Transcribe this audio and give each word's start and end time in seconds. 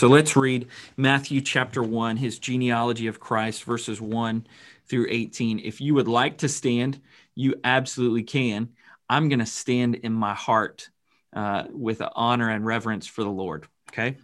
So 0.00 0.08
let's 0.08 0.34
read 0.34 0.68
Matthew 0.96 1.42
chapter 1.42 1.82
1, 1.82 2.16
his 2.16 2.38
genealogy 2.38 3.06
of 3.06 3.20
Christ, 3.20 3.64
verses 3.64 4.00
1 4.00 4.46
through 4.88 5.06
18. 5.10 5.58
If 5.58 5.78
you 5.82 5.92
would 5.92 6.08
like 6.08 6.38
to 6.38 6.48
stand, 6.48 7.02
you 7.34 7.56
absolutely 7.64 8.22
can. 8.22 8.70
I'm 9.10 9.28
going 9.28 9.40
to 9.40 9.44
stand 9.44 9.96
in 9.96 10.14
my 10.14 10.32
heart 10.32 10.88
uh, 11.34 11.64
with 11.70 12.00
honor 12.16 12.48
and 12.48 12.64
reverence 12.64 13.06
for 13.06 13.22
the 13.24 13.28
Lord. 13.28 13.66
Okay. 13.92 14.16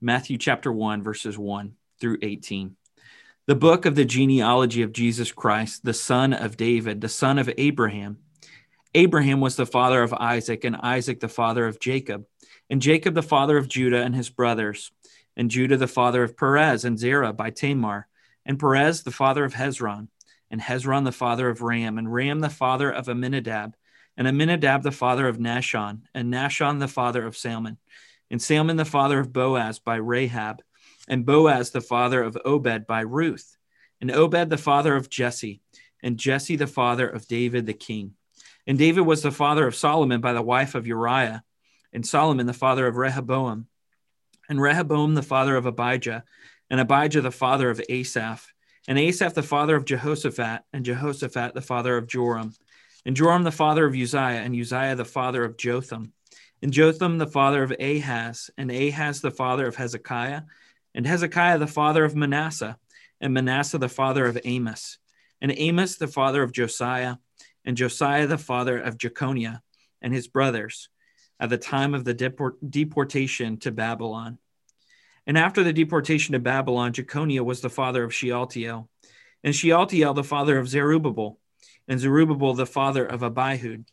Matthew 0.00 0.36
chapter 0.36 0.72
1, 0.72 1.04
verses 1.04 1.38
1 1.38 1.74
through 2.00 2.18
18. 2.20 2.74
The 3.46 3.54
book 3.54 3.86
of 3.86 3.94
the 3.94 4.04
genealogy 4.04 4.82
of 4.82 4.92
Jesus 4.92 5.30
Christ, 5.30 5.84
the 5.84 5.94
son 5.94 6.32
of 6.32 6.56
David, 6.56 7.02
the 7.02 7.08
son 7.08 7.38
of 7.38 7.48
Abraham. 7.56 8.18
Abraham 8.96 9.40
was 9.40 9.54
the 9.54 9.64
father 9.64 10.02
of 10.02 10.12
Isaac, 10.12 10.64
and 10.64 10.74
Isaac 10.74 11.20
the 11.20 11.28
father 11.28 11.68
of 11.68 11.78
Jacob 11.78 12.24
and 12.70 12.82
Jacob 12.82 13.14
the 13.14 13.22
father 13.22 13.56
of 13.56 13.68
Judah 13.68 14.02
and 14.02 14.14
his 14.14 14.28
brothers, 14.30 14.92
and 15.36 15.50
Judah 15.50 15.76
the 15.76 15.86
father 15.86 16.22
of 16.22 16.36
Perez 16.36 16.84
and 16.84 16.98
Zerah 16.98 17.32
by 17.32 17.50
Tamar, 17.50 18.08
and 18.44 18.58
Perez 18.58 19.02
the 19.02 19.10
father 19.10 19.44
of 19.44 19.54
Hezron, 19.54 20.08
and 20.50 20.60
Hezron 20.60 21.04
the 21.04 21.12
father 21.12 21.48
of 21.48 21.62
Ram, 21.62 21.98
and 21.98 22.12
Ram 22.12 22.40
the 22.40 22.50
father 22.50 22.90
of 22.90 23.08
Amminadab, 23.08 23.74
and 24.16 24.26
Amminadab 24.26 24.82
the 24.82 24.90
father 24.90 25.28
of 25.28 25.38
Nahshon, 25.38 26.02
and 26.14 26.32
Nahshon 26.32 26.80
the 26.80 26.88
father 26.88 27.24
of 27.24 27.36
Salmon, 27.36 27.78
and 28.30 28.42
Salmon 28.42 28.76
the 28.76 28.84
father 28.84 29.18
of 29.20 29.32
Boaz 29.32 29.78
by 29.78 29.96
Rahab, 29.96 30.62
and 31.08 31.24
Boaz 31.24 31.70
the 31.70 31.80
father 31.80 32.22
of 32.22 32.36
Obed 32.44 32.86
by 32.86 33.00
Ruth, 33.00 33.56
and 34.00 34.10
Obed 34.10 34.50
the 34.50 34.58
father 34.58 34.96
of 34.96 35.08
Jesse, 35.08 35.60
and 36.02 36.18
Jesse 36.18 36.56
the 36.56 36.66
father 36.66 37.08
of 37.08 37.28
David 37.28 37.66
the 37.66 37.72
king. 37.72 38.14
And 38.66 38.76
David 38.76 39.02
was 39.02 39.22
the 39.22 39.30
father 39.30 39.66
of 39.66 39.74
Solomon 39.74 40.20
by 40.20 40.32
the 40.32 40.42
wife 40.42 40.74
of 40.74 40.86
Uriah 40.86 41.42
and 41.92 42.06
Solomon 42.06 42.46
the 42.46 42.52
father 42.52 42.86
of 42.86 42.96
Rehoboam, 42.96 43.66
and 44.48 44.60
Rehoboam 44.60 45.14
the 45.14 45.22
father 45.22 45.56
of 45.56 45.66
Abijah, 45.66 46.24
and 46.70 46.80
Abijah 46.80 47.20
the 47.20 47.30
father 47.30 47.70
of 47.70 47.80
Asaph, 47.88 48.46
and 48.86 48.98
Asaph 48.98 49.34
the 49.34 49.42
father 49.42 49.76
of 49.76 49.84
Jehoshaphat, 49.84 50.62
and 50.72 50.84
Jehoshaphat 50.84 51.54
the 51.54 51.62
father 51.62 51.96
of 51.96 52.06
Joram, 52.06 52.54
and 53.04 53.16
Joram 53.16 53.42
the 53.42 53.52
father 53.52 53.86
of 53.86 53.94
Uzziah, 53.94 54.42
and 54.42 54.54
Uzziah 54.54 54.96
the 54.96 55.04
father 55.04 55.44
of 55.44 55.56
Jotham, 55.56 56.12
and 56.62 56.72
Jotham 56.72 57.18
the 57.18 57.26
father 57.26 57.62
of 57.62 57.72
Ahaz, 57.78 58.50
and 58.56 58.70
Ahaz 58.70 59.20
the 59.20 59.30
father 59.30 59.66
of 59.66 59.76
Hezekiah, 59.76 60.42
and 60.94 61.06
Hezekiah 61.06 61.58
the 61.58 61.66
father 61.66 62.04
of 62.04 62.16
Manasseh, 62.16 62.78
and 63.20 63.34
Manasseh 63.34 63.78
the 63.78 63.88
father 63.88 64.26
of 64.26 64.38
Amos, 64.44 64.98
and 65.40 65.52
Amos 65.56 65.96
the 65.96 66.08
father 66.08 66.42
of 66.42 66.52
Josiah, 66.52 67.16
and 67.64 67.76
Josiah 67.76 68.26
the 68.26 68.38
father 68.38 68.78
of 68.78 68.98
Jeconiah, 68.98 69.62
and 70.00 70.14
his 70.14 70.28
brothers 70.28 70.88
at 71.40 71.50
the 71.50 71.58
time 71.58 71.94
of 71.94 72.04
the 72.04 72.14
deport- 72.14 72.58
deportation 72.68 73.56
to 73.58 73.70
Babylon. 73.70 74.38
And 75.26 75.36
after 75.36 75.62
the 75.62 75.72
deportation 75.72 76.32
to 76.32 76.38
Babylon, 76.38 76.92
Jeconiah 76.92 77.44
was 77.44 77.60
the 77.60 77.70
father 77.70 78.02
of 78.02 78.14
Shealtiel, 78.14 78.88
and 79.44 79.54
Shealtiel 79.54 80.14
the 80.14 80.24
father 80.24 80.58
of 80.58 80.68
Zerubbabel, 80.68 81.38
and 81.86 82.00
Zerubbabel 82.00 82.54
the 82.54 82.66
father 82.66 83.04
of 83.04 83.20
Abihud, 83.20 83.84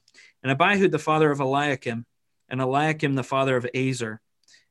and 0.44 0.58
Abihud 0.58 0.92
the 0.92 1.00
father 1.00 1.32
of 1.32 1.40
Eliakim, 1.40 2.06
and 2.50 2.62
Eliakim 2.62 3.16
the 3.16 3.24
father 3.24 3.58
of 3.58 3.68
Azor, 3.76 4.22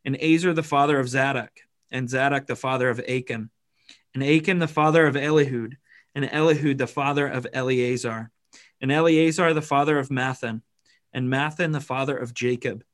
and 0.05 0.17
Azor 0.23 0.53
the 0.53 0.63
father 0.63 0.99
of 0.99 1.09
Zadok, 1.09 1.51
and 1.91 2.09
Zadok 2.09 2.47
the 2.47 2.57
father 2.57 2.89
of 2.89 3.01
Achim, 3.07 3.51
and 4.15 4.23
Achim 4.23 4.59
the 4.59 4.69
father 4.69 5.07
of 5.07 5.15
Elihud, 5.15 5.75
and 6.15 6.25
Elihud 6.25 6.79
the 6.79 6.87
father 6.87 7.27
of 7.27 7.47
Eleazar, 7.53 8.31
and 8.81 8.93
Eleazar 8.93 9.53
the 9.53 9.63
father 9.63 9.99
of 9.99 10.09
Matthan, 10.09 10.63
and 11.15 11.33
Matthan 11.33 11.73
the 11.73 11.81
father 11.81 12.17
of 12.17 12.35
Jacob, 12.35 12.85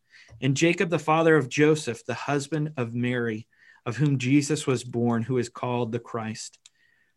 and 0.41 0.57
Jacob 0.57 0.91
the 0.91 0.99
father 0.99 1.37
of 1.37 1.49
Joseph, 1.49 2.05
the 2.05 2.15
husband 2.15 2.75
of 2.77 2.95
Mary, 2.95 3.49
of 3.85 3.97
whom 3.97 4.19
Jesus 4.19 4.67
was 4.67 4.85
born, 4.85 5.23
who 5.23 5.39
is 5.39 5.49
called 5.49 5.91
the 5.91 5.99
Christ. 5.99 6.59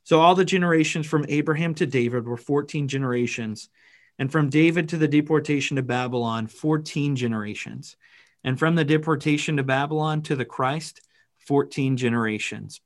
So 0.03 0.19
all 0.19 0.33
the 0.33 0.45
generations 0.45 1.05
from 1.05 1.25
Abraham 1.29 1.75
to 1.75 1.85
David 1.85 2.25
were 2.25 2.37
14 2.37 2.87
generations, 2.87 3.69
and 4.17 4.31
from 4.31 4.49
David 4.49 4.89
to 4.89 4.97
the 4.97 5.07
deportation 5.07 5.75
to 5.75 5.83
Babylon, 5.83 6.47
14 6.47 7.15
generations, 7.15 7.97
and 8.43 8.57
from 8.57 8.75
the 8.75 8.85
deportation 8.85 9.57
to 9.57 9.63
Babylon 9.63 10.21
to 10.23 10.35
the 10.35 10.45
Christ, 10.45 11.01
14 11.47 11.97
generations. 11.97 12.81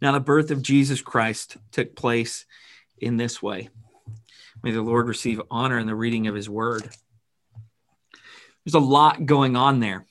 Now, 0.00 0.12
the 0.12 0.20
birth 0.20 0.50
of 0.50 0.62
Jesus 0.62 1.02
Christ 1.02 1.56
took 1.72 1.96
place 1.96 2.46
in 2.98 3.16
this 3.16 3.42
way. 3.42 3.68
May 4.62 4.72
the 4.72 4.82
Lord 4.82 5.06
receive 5.06 5.40
honor 5.50 5.78
in 5.78 5.86
the 5.86 5.94
reading 5.94 6.26
of 6.26 6.34
his 6.34 6.48
word. 6.48 6.88
There's 8.64 8.74
a 8.74 8.80
lot 8.80 9.24
going 9.24 9.56
on 9.56 9.80
there. 9.80 10.06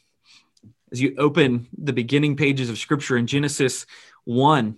As 0.91 1.01
you 1.01 1.15
open 1.17 1.67
the 1.77 1.93
beginning 1.93 2.37
pages 2.37 2.69
of 2.69 2.77
scripture 2.77 3.17
in 3.17 3.27
Genesis 3.27 3.85
1, 4.23 4.77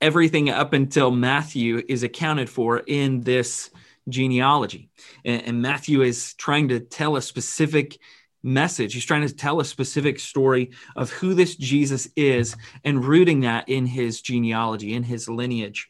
everything 0.00 0.48
up 0.48 0.72
until 0.72 1.10
Matthew 1.10 1.82
is 1.86 2.02
accounted 2.02 2.48
for 2.48 2.78
in 2.78 3.20
this 3.20 3.70
genealogy. 4.08 4.88
And, 5.24 5.60
Matthew 5.60 6.00
is 6.00 6.32
trying 6.34 6.68
to 6.68 6.80
tell 6.80 7.16
a 7.16 7.22
specific 7.22 7.98
message. 8.42 8.94
He's 8.94 9.04
trying 9.04 9.28
to 9.28 9.34
tell 9.34 9.60
a 9.60 9.64
specific 9.66 10.18
story 10.18 10.70
of 10.96 11.10
who 11.10 11.34
this 11.34 11.56
Jesus 11.56 12.08
is 12.16 12.56
and 12.84 13.04
rooting 13.04 13.40
that 13.40 13.68
in 13.68 13.84
his 13.84 14.22
genealogy, 14.22 14.94
in 14.94 15.02
his 15.02 15.28
lineage 15.28 15.89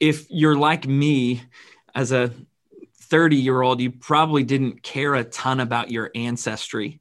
if 0.00 0.30
you're 0.30 0.56
like 0.56 0.86
me 0.86 1.42
as 1.94 2.12
a 2.12 2.32
30 3.02 3.36
year 3.36 3.60
old, 3.60 3.80
you 3.80 3.90
probably 3.90 4.42
didn't 4.42 4.82
care 4.82 5.14
a 5.14 5.24
ton 5.24 5.60
about 5.60 5.90
your 5.90 6.10
ancestry, 6.14 7.00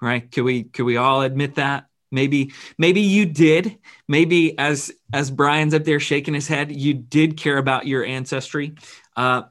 right? 0.00 0.30
Could 0.30 0.44
we 0.44 0.64
could 0.64 0.84
we 0.84 0.96
all 0.96 1.22
admit 1.22 1.56
that? 1.56 1.86
Maybe 2.12 2.52
maybe 2.76 3.00
you 3.00 3.26
did. 3.26 3.78
Maybe 4.08 4.58
as 4.58 4.92
as 5.12 5.30
Brian's 5.30 5.74
up 5.74 5.84
there 5.84 6.00
shaking 6.00 6.34
his 6.34 6.48
head, 6.48 6.74
you 6.74 6.94
did 6.94 7.36
care 7.36 7.58
about 7.58 7.86
your 7.86 8.04
ancestry. 8.04 8.74
Uh, 9.16 9.42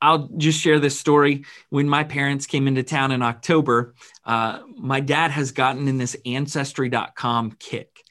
I'll 0.00 0.28
just 0.36 0.60
share 0.60 0.80
this 0.80 0.98
story. 0.98 1.44
When 1.70 1.88
my 1.88 2.04
parents 2.04 2.46
came 2.46 2.68
into 2.68 2.82
town 2.82 3.10
in 3.10 3.22
October, 3.22 3.94
uh, 4.24 4.60
my 4.76 5.00
dad 5.00 5.30
has 5.30 5.52
gotten 5.52 5.88
in 5.88 5.98
this 5.98 6.16
ancestry.com 6.26 7.52
kick. 7.58 8.02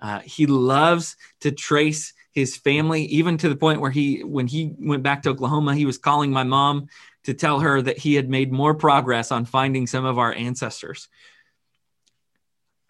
Uh, 0.00 0.20
he 0.20 0.46
loves 0.46 1.16
to 1.40 1.52
trace 1.52 2.12
his 2.36 2.54
family, 2.54 3.06
even 3.06 3.38
to 3.38 3.48
the 3.48 3.56
point 3.56 3.80
where 3.80 3.90
he, 3.90 4.22
when 4.22 4.46
he 4.46 4.74
went 4.78 5.02
back 5.02 5.22
to 5.22 5.30
Oklahoma, 5.30 5.74
he 5.74 5.86
was 5.86 5.96
calling 5.96 6.30
my 6.30 6.44
mom 6.44 6.88
to 7.24 7.32
tell 7.32 7.60
her 7.60 7.80
that 7.80 7.96
he 7.96 8.12
had 8.12 8.28
made 8.28 8.52
more 8.52 8.74
progress 8.74 9.32
on 9.32 9.46
finding 9.46 9.86
some 9.86 10.04
of 10.04 10.18
our 10.18 10.34
ancestors. 10.34 11.08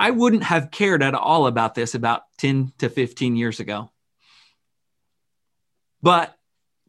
I 0.01 0.11
wouldn't 0.11 0.43
have 0.43 0.73
cared 0.73 1.01
at 1.01 1.15
all 1.15 1.47
about 1.47 1.77
this 1.77 1.95
about 1.95 2.23
10 2.39 2.73
to 2.79 2.91
15 2.91 3.37
years 3.37 3.61
ago. 3.61 3.93
But 6.03 6.37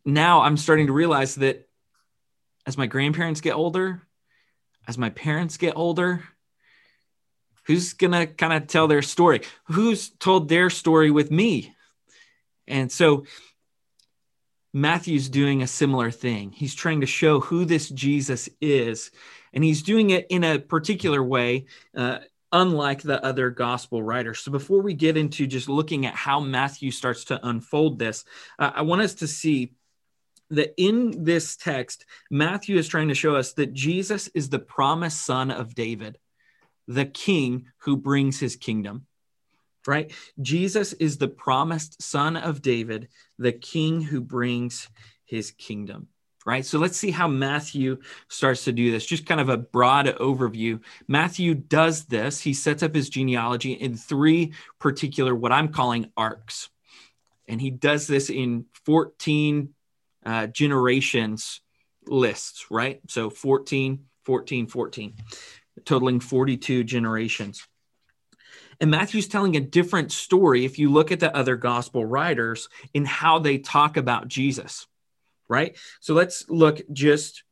now 0.03 0.41
I'm 0.41 0.57
starting 0.57 0.87
to 0.87 0.93
realize 0.93 1.35
that 1.35 1.69
as 2.65 2.75
my 2.75 2.87
grandparents 2.87 3.39
get 3.39 3.53
older, 3.53 4.01
as 4.87 4.97
my 4.97 5.11
parents 5.11 5.57
get 5.57 5.77
older, 5.77 6.23
who's 7.65 7.93
going 7.93 8.13
to 8.13 8.25
kind 8.25 8.53
of 8.53 8.65
tell 8.65 8.87
their 8.87 9.03
story? 9.03 9.41
Who's 9.65 10.09
told 10.09 10.49
their 10.49 10.71
story 10.71 11.11
with 11.11 11.29
me? 11.29 11.75
And 12.67 12.91
so 12.91 13.25
Matthew's 14.73 15.29
doing 15.29 15.61
a 15.61 15.67
similar 15.67 16.11
thing. 16.11 16.51
He's 16.51 16.75
trying 16.75 17.01
to 17.01 17.07
show 17.07 17.39
who 17.39 17.65
this 17.65 17.89
Jesus 17.89 18.49
is, 18.61 19.11
and 19.53 19.63
he's 19.63 19.81
doing 19.81 20.11
it 20.11 20.27
in 20.29 20.43
a 20.43 20.59
particular 20.59 21.23
way, 21.23 21.65
uh, 21.95 22.19
unlike 22.51 23.01
the 23.01 23.23
other 23.23 23.49
gospel 23.49 24.03
writers. 24.03 24.39
So 24.39 24.51
before 24.51 24.81
we 24.81 24.93
get 24.93 25.17
into 25.17 25.47
just 25.47 25.67
looking 25.67 26.05
at 26.05 26.15
how 26.15 26.39
Matthew 26.39 26.91
starts 26.91 27.25
to 27.25 27.47
unfold 27.47 27.97
this, 27.97 28.23
uh, 28.59 28.71
I 28.75 28.83
want 28.83 29.01
us 29.01 29.15
to 29.15 29.27
see 29.27 29.73
that 30.49 30.73
in 30.77 31.23
this 31.23 31.55
text, 31.57 32.05
Matthew 32.29 32.77
is 32.77 32.87
trying 32.87 33.09
to 33.09 33.15
show 33.15 33.35
us 33.35 33.53
that 33.53 33.73
Jesus 33.73 34.27
is 34.29 34.49
the 34.49 34.59
promised 34.59 35.25
son 35.25 35.51
of 35.51 35.75
David, 35.75 36.17
the 36.87 37.05
king 37.05 37.67
who 37.79 37.97
brings 37.97 38.39
his 38.39 38.55
kingdom 38.55 39.07
right? 39.87 40.11
Jesus 40.41 40.93
is 40.93 41.17
the 41.17 41.27
promised 41.27 42.01
son 42.01 42.35
of 42.35 42.61
David, 42.61 43.07
the 43.39 43.53
king 43.53 44.01
who 44.01 44.21
brings 44.21 44.89
his 45.25 45.51
kingdom, 45.51 46.07
right? 46.45 46.65
So 46.65 46.77
let's 46.77 46.97
see 46.97 47.11
how 47.11 47.27
Matthew 47.27 47.99
starts 48.27 48.65
to 48.65 48.71
do 48.71 48.91
this. 48.91 49.05
Just 49.05 49.25
kind 49.25 49.41
of 49.41 49.49
a 49.49 49.57
broad 49.57 50.07
overview. 50.07 50.81
Matthew 51.07 51.53
does 51.53 52.05
this. 52.05 52.41
He 52.41 52.53
sets 52.53 52.83
up 52.83 52.93
his 52.93 53.09
genealogy 53.09 53.73
in 53.73 53.95
three 53.95 54.53
particular, 54.79 55.33
what 55.33 55.51
I'm 55.51 55.69
calling 55.69 56.11
arcs. 56.17 56.69
And 57.47 57.61
he 57.61 57.69
does 57.69 58.07
this 58.07 58.29
in 58.29 58.65
14 58.85 59.73
uh, 60.25 60.47
generations 60.47 61.61
lists, 62.05 62.69
right? 62.69 62.99
So 63.07 63.29
14, 63.29 64.05
14, 64.25 64.67
14, 64.67 65.13
totaling 65.85 66.19
42 66.19 66.83
generations. 66.83 67.65
And 68.79 68.91
Matthew's 68.91 69.27
telling 69.27 69.55
a 69.55 69.61
different 69.61 70.11
story 70.11 70.65
if 70.65 70.77
you 70.77 70.91
look 70.91 71.11
at 71.11 71.19
the 71.19 71.35
other 71.35 71.55
gospel 71.55 72.05
writers 72.05 72.69
in 72.93 73.05
how 73.05 73.39
they 73.39 73.57
talk 73.57 73.97
about 73.97 74.27
Jesus, 74.27 74.87
right? 75.47 75.75
So 75.99 76.13
let's 76.13 76.47
look 76.49 76.81
just 76.91 77.43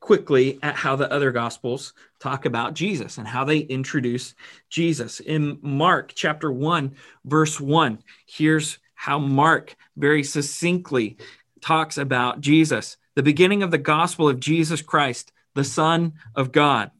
quickly 0.00 0.58
at 0.62 0.76
how 0.76 0.96
the 0.96 1.10
other 1.10 1.32
gospels 1.32 1.94
talk 2.20 2.44
about 2.44 2.74
Jesus 2.74 3.16
and 3.16 3.26
how 3.26 3.44
they 3.44 3.60
introduce 3.60 4.34
Jesus. 4.68 5.20
In 5.20 5.58
Mark 5.62 6.12
chapter 6.14 6.52
1, 6.52 6.94
verse 7.24 7.58
1, 7.58 7.98
here's 8.26 8.78
how 8.94 9.18
Mark 9.18 9.74
very 9.96 10.22
succinctly 10.22 11.16
talks 11.62 11.96
about 11.96 12.42
Jesus, 12.42 12.98
the 13.14 13.22
beginning 13.22 13.62
of 13.62 13.70
the 13.70 13.78
gospel 13.78 14.28
of 14.28 14.40
Jesus 14.40 14.82
Christ, 14.82 15.32
the 15.54 15.64
Son 15.64 16.12
of 16.34 16.52
God. 16.52 16.90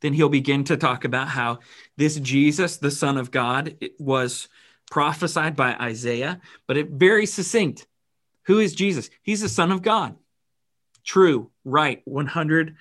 Then 0.00 0.12
he'll 0.12 0.28
begin 0.28 0.64
to 0.64 0.76
talk 0.76 1.04
about 1.04 1.28
how 1.28 1.60
this 1.96 2.16
Jesus, 2.20 2.76
the 2.76 2.90
Son 2.90 3.16
of 3.16 3.30
God, 3.30 3.76
was 3.98 4.48
prophesied 4.90 5.56
by 5.56 5.74
Isaiah, 5.74 6.40
but 6.66 6.76
it 6.76 6.90
very 6.90 7.26
succinct. 7.26 7.86
Who 8.44 8.58
is 8.58 8.74
Jesus? 8.74 9.10
He's 9.22 9.40
the 9.40 9.48
Son 9.48 9.72
of 9.72 9.82
God. 9.82 10.16
True, 11.04 11.50
right, 11.64 12.04
100%, 12.06 12.74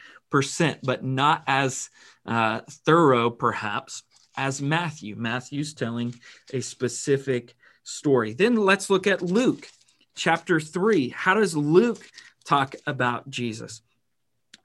but 0.83 1.03
not 1.03 1.43
as 1.47 1.89
uh, 2.25 2.61
thorough, 2.85 3.29
perhaps, 3.29 4.03
as 4.35 4.61
Matthew. 4.61 5.15
Matthew's 5.15 5.73
telling 5.73 6.15
a 6.53 6.61
specific 6.61 7.55
story. 7.83 8.33
Then 8.33 8.55
let's 8.55 8.89
look 8.89 9.07
at 9.07 9.21
Luke 9.21 9.67
chapter 10.15 10.59
3. 10.59 11.09
How 11.09 11.35
does 11.35 11.55
Luke 11.55 12.09
talk 12.43 12.75
about 12.87 13.29
Jesus? 13.29 13.81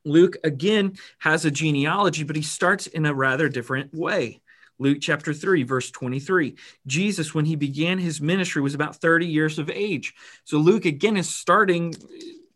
Luke 0.04 0.36
again 0.44 0.96
has 1.18 1.44
a 1.44 1.50
genealogy, 1.50 2.24
but 2.24 2.36
he 2.36 2.42
starts 2.42 2.86
in 2.86 3.06
a 3.06 3.14
rather 3.14 3.48
different 3.48 3.94
way. 3.94 4.40
Luke 4.78 4.98
chapter 5.00 5.34
3, 5.34 5.62
verse 5.64 5.90
23. 5.90 6.56
Jesus, 6.86 7.34
when 7.34 7.44
he 7.44 7.54
began 7.54 7.98
his 7.98 8.20
ministry, 8.20 8.62
was 8.62 8.74
about 8.74 8.96
30 8.96 9.26
years 9.26 9.58
of 9.58 9.68
age. 9.68 10.14
So 10.44 10.56
Luke 10.56 10.86
again 10.86 11.18
is 11.18 11.28
starting 11.28 11.94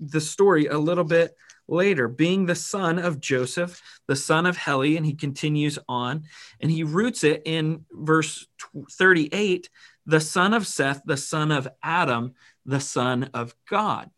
the 0.00 0.20
story 0.20 0.66
a 0.66 0.78
little 0.78 1.04
bit 1.04 1.36
later, 1.68 2.08
being 2.08 2.46
the 2.46 2.54
son 2.54 2.98
of 2.98 3.20
Joseph, 3.20 3.80
the 4.06 4.16
son 4.16 4.46
of 4.46 4.56
Heli, 4.56 4.96
and 4.96 5.04
he 5.04 5.14
continues 5.14 5.78
on 5.88 6.24
and 6.60 6.70
he 6.70 6.82
roots 6.82 7.24
it 7.24 7.42
in 7.44 7.84
verse 7.90 8.46
38 8.92 9.68
the 10.06 10.20
son 10.20 10.52
of 10.52 10.66
Seth, 10.66 11.00
the 11.06 11.16
son 11.16 11.50
of 11.50 11.66
Adam, 11.82 12.34
the 12.66 12.80
son 12.80 13.30
of 13.32 13.54
God. 13.68 14.10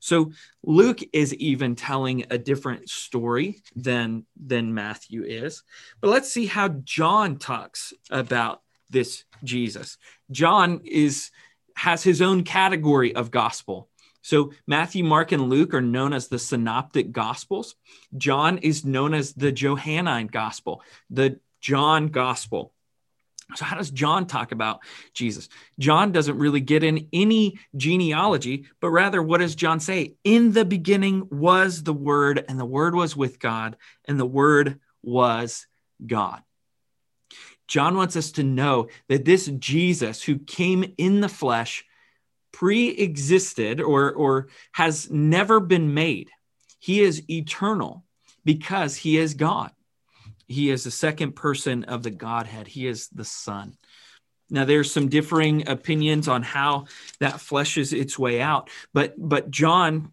So 0.00 0.32
Luke 0.62 1.00
is 1.12 1.34
even 1.34 1.74
telling 1.74 2.24
a 2.30 2.38
different 2.38 2.88
story 2.88 3.62
than 3.74 4.26
than 4.36 4.74
Matthew 4.74 5.24
is. 5.24 5.62
But 6.00 6.10
let's 6.10 6.32
see 6.32 6.46
how 6.46 6.68
John 6.68 7.38
talks 7.38 7.92
about 8.10 8.62
this 8.90 9.24
Jesus. 9.44 9.98
John 10.30 10.80
is 10.84 11.30
has 11.76 12.02
his 12.02 12.22
own 12.22 12.44
category 12.44 13.14
of 13.14 13.30
gospel. 13.30 13.88
So 14.22 14.52
Matthew, 14.66 15.02
Mark, 15.02 15.32
and 15.32 15.50
Luke 15.50 15.74
are 15.74 15.80
known 15.80 16.12
as 16.12 16.28
the 16.28 16.38
synoptic 16.38 17.10
gospels. 17.10 17.74
John 18.16 18.58
is 18.58 18.84
known 18.84 19.14
as 19.14 19.32
the 19.32 19.50
Johannine 19.50 20.28
gospel, 20.28 20.82
the 21.10 21.40
John 21.60 22.08
gospel. 22.08 22.72
So, 23.54 23.64
how 23.64 23.76
does 23.76 23.90
John 23.90 24.26
talk 24.26 24.52
about 24.52 24.80
Jesus? 25.14 25.48
John 25.78 26.12
doesn't 26.12 26.38
really 26.38 26.60
get 26.60 26.84
in 26.84 27.08
any 27.12 27.58
genealogy, 27.76 28.66
but 28.80 28.90
rather, 28.90 29.22
what 29.22 29.38
does 29.38 29.54
John 29.54 29.80
say? 29.80 30.14
In 30.24 30.52
the 30.52 30.64
beginning 30.64 31.28
was 31.30 31.82
the 31.82 31.92
Word, 31.92 32.44
and 32.48 32.58
the 32.58 32.64
Word 32.64 32.94
was 32.94 33.16
with 33.16 33.38
God, 33.38 33.76
and 34.06 34.18
the 34.18 34.26
Word 34.26 34.80
was 35.02 35.66
God. 36.06 36.42
John 37.68 37.96
wants 37.96 38.16
us 38.16 38.32
to 38.32 38.42
know 38.42 38.88
that 39.08 39.24
this 39.24 39.46
Jesus 39.46 40.22
who 40.22 40.38
came 40.38 40.94
in 40.98 41.20
the 41.20 41.28
flesh 41.28 41.84
pre 42.52 42.88
existed 42.88 43.80
or, 43.80 44.12
or 44.12 44.48
has 44.72 45.10
never 45.10 45.58
been 45.58 45.94
made. 45.94 46.30
He 46.78 47.00
is 47.00 47.28
eternal 47.30 48.04
because 48.44 48.96
he 48.96 49.16
is 49.16 49.34
God. 49.34 49.72
He 50.52 50.70
is 50.70 50.84
the 50.84 50.90
second 50.90 51.32
person 51.32 51.84
of 51.84 52.02
the 52.02 52.10
Godhead. 52.10 52.68
He 52.68 52.86
is 52.86 53.08
the 53.08 53.24
Son. 53.24 53.76
Now 54.50 54.64
there's 54.64 54.92
some 54.92 55.08
differing 55.08 55.68
opinions 55.68 56.28
on 56.28 56.42
how 56.42 56.86
that 57.20 57.34
fleshes 57.34 57.98
its 57.98 58.18
way 58.18 58.40
out, 58.40 58.68
but 58.92 59.14
but 59.16 59.50
John 59.50 60.12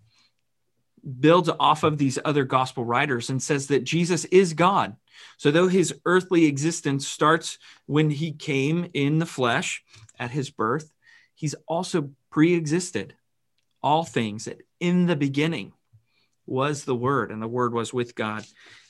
builds 1.19 1.50
off 1.59 1.83
of 1.83 1.97
these 1.97 2.19
other 2.24 2.45
gospel 2.45 2.86
writers 2.86 3.30
and 3.30 3.41
says 3.41 3.68
that 3.68 3.83
Jesus 3.83 4.25
is 4.25 4.53
God. 4.53 4.95
So 5.38 5.51
though 5.51 5.68
his 5.68 5.94
earthly 6.06 6.45
existence 6.45 7.07
starts 7.07 7.57
when 7.86 8.09
he 8.09 8.31
came 8.31 8.89
in 8.94 9.19
the 9.19 9.25
flesh 9.25 9.83
at 10.18 10.31
his 10.31 10.50
birth, 10.50 10.91
he's 11.36 11.56
also 11.68 12.12
pre-existed 12.31 13.15
all 13.81 14.03
things 14.03 14.45
that 14.45 14.62
in 14.80 15.06
the 15.06 15.15
beginning 15.15 15.74
was 16.45 16.83
the 16.83 16.95
word 16.95 17.31
and 17.31 17.41
the 17.41 17.47
word 17.47 17.74
was 17.74 17.94
with 17.94 18.15
God. 18.15 18.45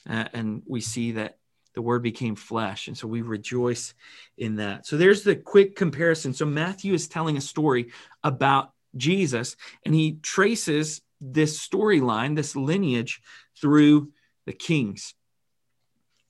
Uh, 0.10 0.26
and 0.34 0.64
we 0.66 0.82
see 0.82 1.14
that 1.14 1.38
the 1.76 1.82
word 1.82 2.04
became 2.04 2.36
flesh. 2.36 2.88
And 2.88 2.98
so 2.98 3.08
we 3.08 3.22
rejoice 3.22 3.94
in 4.38 4.56
that. 4.58 4.86
So 4.86 4.98
there's 4.98 5.24
the 5.24 5.36
quick 5.36 5.76
comparison. 5.76 6.34
So 6.34 6.46
Matthew 6.46 6.94
is 6.94 7.08
telling 7.08 7.38
a 7.38 7.42
story 7.42 7.92
about 8.24 8.72
Jesus, 8.96 9.56
and 9.86 9.94
he 9.94 10.18
traces 10.22 11.02
this 11.22 11.60
storyline, 11.60 12.36
this 12.36 12.56
lineage 12.56 13.22
through 13.60 14.12
the 14.46 14.54
kings, 14.54 15.14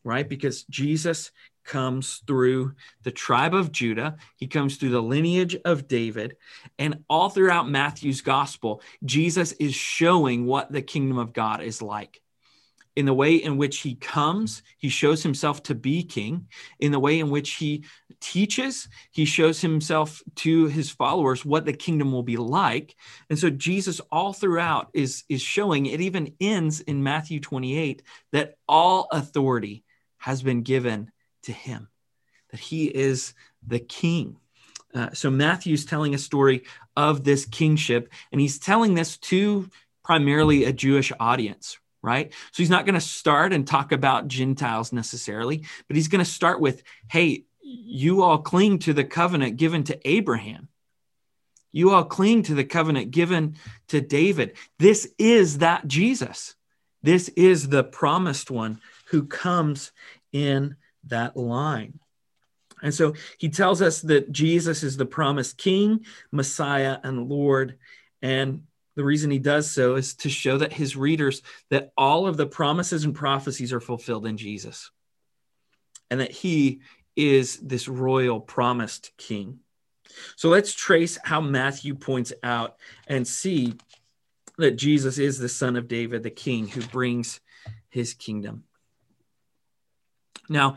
right? 0.04 0.28
Because 0.28 0.64
Jesus 0.64 1.32
comes 1.64 2.22
through 2.26 2.74
the 3.04 3.12
tribe 3.12 3.54
of 3.54 3.72
Judah, 3.72 4.18
he 4.38 4.48
comes 4.48 4.78
through 4.78 4.90
the 4.90 5.02
lineage 5.02 5.56
of 5.64 5.88
David, 5.88 6.36
and 6.80 7.04
all 7.08 7.30
throughout 7.30 7.70
Matthew's 7.70 8.22
gospel, 8.22 8.82
Jesus 9.06 9.52
is 9.54 9.76
showing 9.76 10.46
what 10.46 10.72
the 10.72 10.82
kingdom 10.82 11.18
of 11.18 11.32
God 11.32 11.62
is 11.62 11.82
like 11.82 12.22
in 12.96 13.06
the 13.06 13.14
way 13.14 13.36
in 13.36 13.58
which 13.58 13.80
he 13.80 13.96
comes, 13.96 14.64
he 14.78 14.90
shows 14.90 15.24
himself 15.24 15.64
to 15.64 15.76
be 15.76 16.04
king. 16.04 16.48
In 16.80 16.92
the 16.92 17.00
way 17.00 17.20
in 17.20 17.30
which 17.30 17.56
he 17.56 17.86
teaches, 18.20 18.88
he 19.12 19.26
shows 19.26 19.62
himself 19.62 20.22
to 20.38 20.68
his 20.68 20.90
followers 20.90 21.46
what 21.46 21.66
the 21.66 21.74
kingdom 21.74 22.12
will 22.12 22.24
be 22.24 22.38
like. 22.38 22.96
And 23.30 23.40
so 23.40 23.50
Jesus 23.50 24.02
all 24.12 24.34
throughout 24.34 24.90
is, 24.94 25.24
is 25.30 25.42
showing, 25.42 25.86
it 25.86 26.02
even 26.02 26.34
ends 26.42 26.82
in 26.82 27.04
Matthew 27.04 27.40
28, 27.40 28.02
that 28.32 28.56
all 28.68 29.08
authority 29.12 29.84
has 30.18 30.42
been 30.42 30.64
given 30.64 31.12
to 31.44 31.52
him, 31.52 31.88
that 32.52 32.60
he 32.60 32.86
is 32.86 33.34
the 33.66 33.80
king. 33.80 34.38
Uh, 34.94 35.12
so 35.14 35.30
Matthew's 35.30 35.86
telling 35.86 36.16
a 36.16 36.20
story 36.20 36.64
of 36.98 37.24
this 37.24 37.46
kingship, 37.46 38.12
and 38.32 38.42
he's 38.42 38.60
telling 38.60 38.96
this 38.96 39.18
to 39.18 39.70
primarily 40.04 40.66
a 40.66 40.74
Jewish 40.74 41.12
audience, 41.20 41.78
right? 42.02 42.32
So 42.52 42.64
he's 42.64 42.70
not 42.70 42.86
going 42.86 42.96
to 42.96 43.02
start 43.02 43.54
and 43.54 43.68
talk 43.68 43.92
about 43.92 44.28
Gentiles 44.28 44.94
necessarily, 44.94 45.66
but 45.88 45.96
he's 45.96 46.08
going 46.08 46.24
to 46.24 46.30
start 46.30 46.62
with, 46.62 46.84
hey, 47.10 47.44
you 47.62 48.24
all 48.24 48.40
cling 48.40 48.80
to 48.80 48.94
the 48.94 49.04
covenant 49.04 49.58
given 49.58 49.84
to 49.86 50.08
Abraham. 50.08 50.70
You 51.72 51.92
all 51.92 52.06
cling 52.06 52.44
to 52.44 52.56
the 52.56 52.64
covenant 52.64 53.12
given 53.12 53.56
to 53.90 54.02
David. 54.02 54.54
This 54.80 55.14
is 55.18 55.60
that 55.60 55.88
Jesus. 55.88 56.56
This 57.04 57.30
is 57.30 57.70
the 57.70 57.84
promised 57.84 58.50
one 58.50 58.82
who 59.08 59.26
comes 59.26 59.92
in 60.32 60.76
that 61.06 61.38
line. 61.38 62.00
And 62.82 62.94
so 62.94 63.14
he 63.38 63.50
tells 63.50 63.82
us 63.82 64.02
that 64.02 64.32
Jesus 64.32 64.84
is 64.84 64.98
the 64.98 65.06
promised 65.06 65.58
king, 65.58 66.06
Messiah, 66.32 66.98
and 67.04 67.28
Lord. 67.30 67.78
And 68.22 68.64
the 68.96 69.04
reason 69.04 69.32
he 69.32 69.40
does 69.40 69.70
so 69.70 69.96
is 69.96 70.16
to 70.16 70.30
show 70.30 70.58
that 70.58 70.74
his 70.74 70.96
readers 70.96 71.42
that 71.70 71.92
all 71.98 72.28
of 72.28 72.38
the 72.38 72.48
promises 72.48 73.06
and 73.06 73.16
prophecies 73.16 73.72
are 73.72 73.80
fulfilled 73.80 74.26
in 74.26 74.38
Jesus 74.38 74.92
and 76.10 76.20
that 76.20 76.32
he 76.32 76.82
is 77.16 77.58
this 77.58 77.88
royal 77.88 78.40
promised 78.40 79.12
king. 79.18 79.60
So 80.36 80.50
let's 80.50 80.74
trace 80.74 81.18
how 81.24 81.42
Matthew 81.42 81.96
points 81.96 82.34
out 82.44 82.78
and 83.08 83.28
see 83.28 83.76
that 84.58 84.72
Jesus 84.72 85.18
is 85.18 85.38
the 85.38 85.50
son 85.50 85.76
of 85.76 85.88
David, 85.88 86.24
the 86.24 86.30
king 86.30 86.68
who 86.68 86.82
brings 86.82 87.40
his 87.90 88.14
kingdom. 88.14 88.64
Now, 90.50 90.76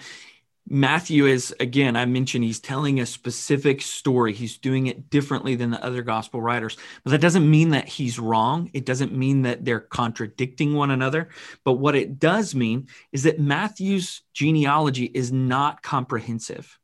Matthew 0.68 1.26
is, 1.26 1.54
again, 1.58 1.96
I 1.96 2.04
mentioned 2.06 2.44
he's 2.44 2.60
telling 2.60 3.00
a 3.00 3.06
specific 3.06 3.82
story. 3.82 4.32
He's 4.32 4.58
doing 4.58 4.86
it 4.86 5.10
differently 5.10 5.54
than 5.56 5.70
the 5.70 5.84
other 5.84 6.02
gospel 6.02 6.40
writers. 6.40 6.76
But 7.04 7.10
that 7.10 7.20
doesn't 7.20 7.50
mean 7.50 7.70
that 7.70 7.88
he's 7.88 8.18
wrong. 8.18 8.70
It 8.72 8.86
doesn't 8.86 9.12
mean 9.12 9.42
that 9.42 9.64
they're 9.64 9.80
contradicting 9.80 10.74
one 10.74 10.90
another. 10.90 11.28
But 11.64 11.74
what 11.74 11.96
it 11.96 12.18
does 12.18 12.54
mean 12.54 12.88
is 13.10 13.24
that 13.24 13.40
Matthew's 13.40 14.22
genealogy 14.32 15.04
is 15.04 15.32
not 15.32 15.82
comprehensive. 15.82 16.78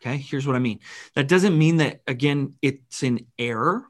Okay, 0.00 0.16
here's 0.16 0.46
what 0.46 0.56
I 0.56 0.60
mean. 0.60 0.80
That 1.14 1.28
doesn't 1.28 1.56
mean 1.56 1.76
that, 1.78 2.00
again, 2.06 2.54
it's 2.62 3.02
an 3.02 3.26
error 3.38 3.84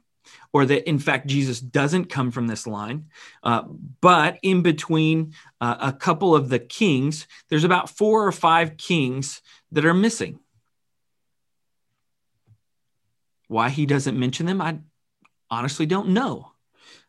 or 0.53 0.65
that 0.65 0.87
in 0.87 0.99
fact 0.99 1.27
Jesus 1.27 1.59
doesn't 1.59 2.05
come 2.05 2.31
from 2.31 2.47
this 2.47 2.65
line. 2.65 3.05
Uh, 3.43 3.63
but 4.01 4.37
in 4.41 4.61
between 4.61 5.33
uh, 5.61 5.77
a 5.79 5.93
couple 5.93 6.35
of 6.35 6.49
the 6.49 6.59
kings, 6.59 7.27
there's 7.49 7.63
about 7.63 7.89
four 7.89 8.25
or 8.27 8.31
five 8.31 8.77
kings 8.77 9.41
that 9.71 9.85
are 9.85 9.93
missing. 9.93 10.39
Why 13.47 13.69
he 13.69 13.85
doesn't 13.85 14.19
mention 14.19 14.45
them, 14.45 14.61
I 14.61 14.79
honestly 15.49 15.85
don't 15.85 16.09
know. 16.09 16.51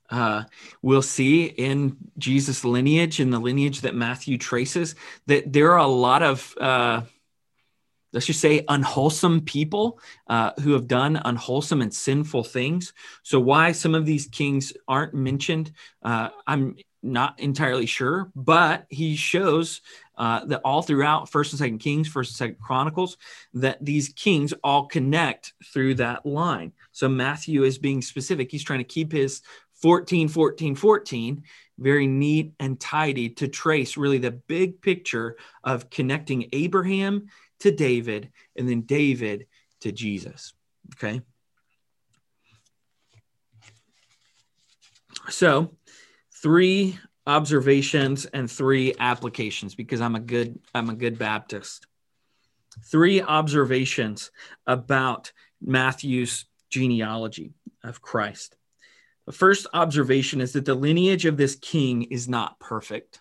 Uh, 0.09 0.45
we'll 0.83 1.03
see 1.03 1.45
in 1.45 1.97
Jesus' 2.19 2.65
lineage, 2.65 3.19
in 3.19 3.31
the 3.31 3.41
lineage 3.41 3.81
that 3.81 3.95
Matthew 3.95 4.39
traces, 4.39 4.95
that 5.27 5.53
there 5.53 5.73
are 5.73 5.79
a 5.79 5.87
lot 5.87 6.23
of, 6.23 6.55
uh, 6.61 7.03
let's 8.17 8.25
just 8.25 8.41
say, 8.41 8.65
unwholesome 8.69 9.43
people 9.43 10.01
uh, 10.27 10.53
who 10.63 10.73
have 10.73 10.89
done 10.89 11.21
unwholesome 11.27 11.83
and 11.83 11.93
sinful 11.93 12.45
things. 12.45 12.95
So, 13.23 13.39
why 13.39 13.73
some 13.73 13.95
of 13.95 14.07
these 14.07 14.27
kings 14.27 14.73
aren't 14.89 15.13
mentioned, 15.13 15.73
uh, 16.03 16.31
I'm 16.47 16.77
not 17.03 17.39
entirely 17.39 17.85
sure, 17.85 18.33
but 18.35 18.87
he 18.89 19.17
shows 19.17 19.83
uh, 20.17 20.47
that 20.47 20.63
all 20.65 20.81
throughout 20.81 21.31
First 21.31 21.53
and 21.53 21.59
Second 21.59 21.81
Kings, 21.81 22.09
First 22.09 22.31
and 22.31 22.37
Second 22.39 22.59
Chronicles, 22.59 23.19
that 23.53 23.85
these 23.85 24.09
kings 24.09 24.55
all 24.65 24.87
connect 24.87 25.53
through 25.67 25.97
that 25.97 26.25
line. 26.25 26.73
So 26.93 27.11
Matthew 27.11 27.65
is 27.65 27.77
being 27.77 28.01
specific. 28.01 28.51
He's 28.51 28.65
trying 28.65 28.81
to 28.81 28.85
keep 28.85 29.13
his 29.13 29.43
14, 29.83 30.29
14, 30.29 30.75
14 30.75 31.43
very 31.79 32.07
neat 32.07 32.55
and 32.59 32.81
tidy 32.81 33.29
to 33.29 33.49
trace 33.49 33.97
really 33.99 34.19
the 34.19 34.31
big 34.31 34.81
picture 34.81 35.37
of 35.63 35.91
connecting 35.91 36.49
Abraham 36.53 37.29
to 37.61 37.71
David 37.71 38.31
and 38.57 38.69
then 38.69 38.83
David 38.83 39.47
to 39.81 39.93
Jesus. 39.93 40.55
Okay. 40.95 41.21
So, 45.29 45.75
three 46.43 46.99
observations 47.27 48.27
and 48.27 48.51
three 48.51 48.95
applications 48.99 49.75
because 49.75 50.01
I'm 50.01 50.15
a 50.15 50.21
good 50.21 50.61
I'm 50.75 50.91
a 50.91 50.95
good 50.95 51.19
Baptist. 51.19 51.87
Three 52.85 53.23
observations 53.23 54.31
about 54.67 55.33
Matthew's 55.61 56.45
genealogy 56.71 57.55
of 57.83 58.03
Christ. 58.03 58.57
The 59.27 59.33
first 59.33 59.67
observation 59.73 60.41
is 60.41 60.53
that 60.53 60.65
the 60.65 60.75
lineage 60.75 61.25
of 61.25 61.37
this 61.37 61.57
king 61.57 62.03
is 62.03 62.29
not 62.29 62.61
perfect. 62.61 63.21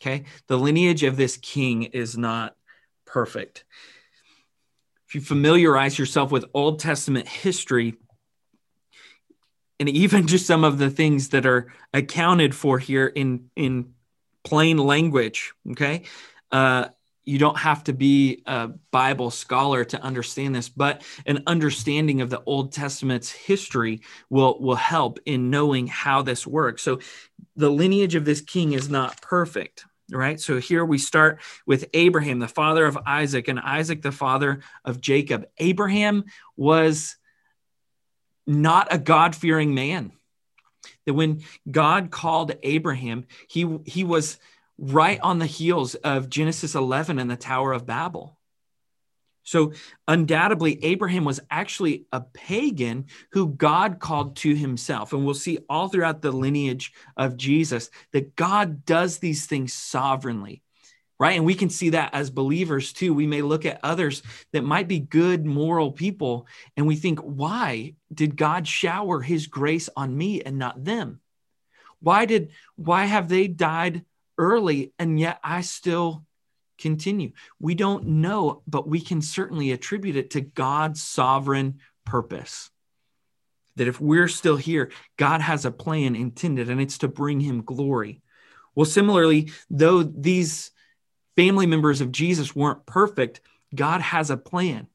Okay? 0.00 0.24
The 0.48 0.58
lineage 0.58 1.04
of 1.04 1.16
this 1.16 1.36
king 1.36 1.84
is 1.84 2.16
not 2.16 2.56
perfect. 3.10 3.64
If 5.08 5.16
you 5.16 5.20
familiarize 5.20 5.98
yourself 5.98 6.30
with 6.30 6.44
Old 6.54 6.78
Testament 6.78 7.26
history, 7.26 7.96
and 9.80 9.88
even 9.88 10.26
just 10.26 10.46
some 10.46 10.62
of 10.62 10.78
the 10.78 10.90
things 10.90 11.30
that 11.30 11.46
are 11.46 11.72
accounted 11.92 12.54
for 12.54 12.78
here 12.78 13.06
in 13.06 13.50
in 13.56 13.94
plain 14.44 14.78
language 14.78 15.52
okay 15.70 16.02
uh, 16.52 16.86
you 17.24 17.38
don't 17.38 17.58
have 17.58 17.84
to 17.84 17.92
be 17.92 18.42
a 18.46 18.68
bible 18.90 19.30
scholar 19.30 19.84
to 19.84 20.00
understand 20.02 20.54
this 20.54 20.68
but 20.68 21.02
an 21.26 21.42
understanding 21.46 22.20
of 22.20 22.30
the 22.30 22.42
old 22.44 22.72
testament's 22.72 23.30
history 23.30 24.00
will 24.28 24.58
will 24.60 24.76
help 24.76 25.18
in 25.26 25.50
knowing 25.50 25.86
how 25.86 26.22
this 26.22 26.46
works 26.46 26.82
so 26.82 26.98
the 27.56 27.70
lineage 27.70 28.14
of 28.14 28.24
this 28.24 28.40
king 28.40 28.72
is 28.72 28.88
not 28.88 29.20
perfect 29.22 29.84
right 30.10 30.40
so 30.40 30.58
here 30.58 30.84
we 30.84 30.98
start 30.98 31.40
with 31.66 31.84
abraham 31.94 32.38
the 32.38 32.48
father 32.48 32.84
of 32.86 32.98
isaac 33.06 33.48
and 33.48 33.58
isaac 33.60 34.02
the 34.02 34.12
father 34.12 34.60
of 34.84 35.00
jacob 35.00 35.46
abraham 35.58 36.24
was 36.56 37.16
not 38.50 38.88
a 38.90 38.98
God 38.98 39.34
fearing 39.34 39.74
man. 39.74 40.12
That 41.06 41.14
when 41.14 41.42
God 41.70 42.10
called 42.10 42.52
Abraham, 42.62 43.26
he, 43.48 43.78
he 43.84 44.04
was 44.04 44.38
right 44.78 45.20
on 45.20 45.38
the 45.38 45.46
heels 45.46 45.94
of 45.94 46.28
Genesis 46.28 46.74
11 46.74 47.18
and 47.18 47.30
the 47.30 47.36
Tower 47.36 47.72
of 47.72 47.86
Babel. 47.86 48.38
So, 49.50 49.72
undoubtedly, 50.06 50.78
Abraham 50.84 51.24
was 51.24 51.40
actually 51.50 52.06
a 52.12 52.20
pagan 52.20 53.06
who 53.32 53.48
God 53.48 53.98
called 53.98 54.36
to 54.36 54.54
himself. 54.54 55.12
And 55.12 55.24
we'll 55.24 55.34
see 55.34 55.58
all 55.68 55.88
throughout 55.88 56.22
the 56.22 56.30
lineage 56.30 56.92
of 57.16 57.36
Jesus 57.36 57.90
that 58.12 58.36
God 58.36 58.84
does 58.84 59.18
these 59.18 59.46
things 59.46 59.72
sovereignly 59.72 60.62
right? 61.18 61.36
And 61.36 61.44
we 61.44 61.54
can 61.54 61.68
see 61.68 61.90
that 61.90 62.14
as 62.14 62.30
believers 62.30 62.94
too. 62.94 63.12
We 63.12 63.26
may 63.26 63.42
look 63.42 63.66
at 63.66 63.80
others 63.82 64.22
that 64.54 64.64
might 64.64 64.88
be 64.88 65.00
good, 65.00 65.44
moral 65.44 65.92
people, 65.92 66.46
and 66.78 66.86
we 66.86 66.96
think, 66.96 67.18
why 67.18 67.92
did 68.12 68.38
God 68.38 68.66
shower 68.66 69.20
his 69.20 69.46
grace 69.46 69.90
on 69.94 70.16
me 70.16 70.40
and 70.40 70.58
not 70.58 70.82
them? 70.82 71.20
Why 72.00 72.24
did 72.24 72.52
why 72.76 73.04
have 73.04 73.28
they 73.28 73.48
died 73.48 74.06
early 74.38 74.94
and 74.98 75.20
yet 75.20 75.38
I 75.44 75.60
still 75.60 76.24
continue? 76.80 77.32
We 77.58 77.74
don't 77.74 78.06
know, 78.06 78.62
but 78.66 78.88
we 78.88 79.00
can 79.00 79.22
certainly 79.22 79.72
attribute 79.72 80.16
it 80.16 80.30
to 80.30 80.40
God's 80.40 81.02
sovereign 81.02 81.80
purpose. 82.04 82.70
That 83.76 83.88
if 83.88 84.00
we're 84.00 84.28
still 84.28 84.56
here, 84.56 84.90
God 85.16 85.40
has 85.40 85.64
a 85.64 85.70
plan 85.70 86.16
intended 86.16 86.68
and 86.68 86.80
it's 86.80 86.98
to 86.98 87.08
bring 87.08 87.40
him 87.40 87.62
glory. 87.62 88.20
Well, 88.74 88.86
similarly, 88.86 89.52
though 89.70 90.02
these 90.02 90.70
family 91.36 91.66
members 91.66 92.00
of 92.00 92.12
Jesus 92.12 92.54
weren't 92.54 92.86
perfect, 92.86 93.40
God 93.74 94.00
has 94.00 94.30
a 94.30 94.36
plan 94.36 94.88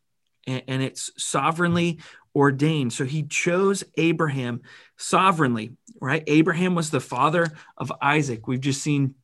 and, 0.46 0.82
it's 0.84 1.12
sovereignly 1.18 2.00
ordained. 2.36 2.94
So 2.94 3.06
he 3.06 3.24
chose 3.24 3.84
Abraham 3.98 4.62
sovereignly, 4.98 5.72
right? 6.00 6.24
Abraham 6.28 6.76
was 6.76 6.92
the 6.92 7.00
father 7.00 7.48
of 7.78 7.92
Isaac. 8.02 8.48
We've 8.48 8.62
just 8.62 8.82
seen 8.82 9.16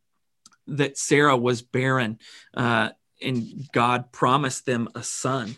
that 0.78 0.98
Sarah 0.98 1.38
was 1.38 1.62
barren 1.62 2.20
uh, 2.54 2.90
and 3.22 3.70
God 3.72 4.12
promised 4.12 4.66
them 4.66 4.90
a 4.96 5.04
son. 5.04 5.56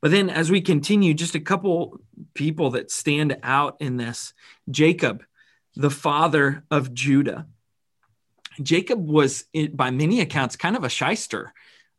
But 0.00 0.10
then, 0.10 0.30
as 0.30 0.50
we 0.50 0.60
continue, 0.60 1.14
just 1.14 1.34
a 1.34 1.40
couple 1.40 1.98
people 2.34 2.70
that 2.70 2.90
stand 2.90 3.36
out 3.42 3.76
in 3.80 3.96
this 3.96 4.34
Jacob, 4.70 5.24
the 5.74 5.90
father 5.90 6.64
of 6.70 6.94
Judah. 6.94 7.46
Jacob 8.62 9.06
was, 9.06 9.44
by 9.72 9.90
many 9.90 10.20
accounts, 10.20 10.56
kind 10.56 10.76
of 10.76 10.84
a 10.84 10.88
shyster. 10.88 11.52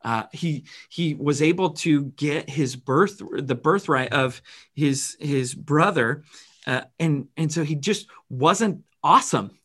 Uh, 0.04 0.24
he 0.32 0.64
he 0.88 1.14
was 1.14 1.42
able 1.42 1.70
to 1.70 2.04
get 2.04 2.48
his 2.48 2.76
birth 2.76 3.20
the 3.32 3.54
birthright 3.54 4.12
of 4.12 4.40
his 4.74 5.16
his 5.18 5.54
brother, 5.54 6.22
uh, 6.66 6.82
and 7.00 7.26
and 7.36 7.52
so 7.52 7.64
he 7.64 7.74
just 7.74 8.06
wasn't 8.30 8.84
awesome. 9.02 9.58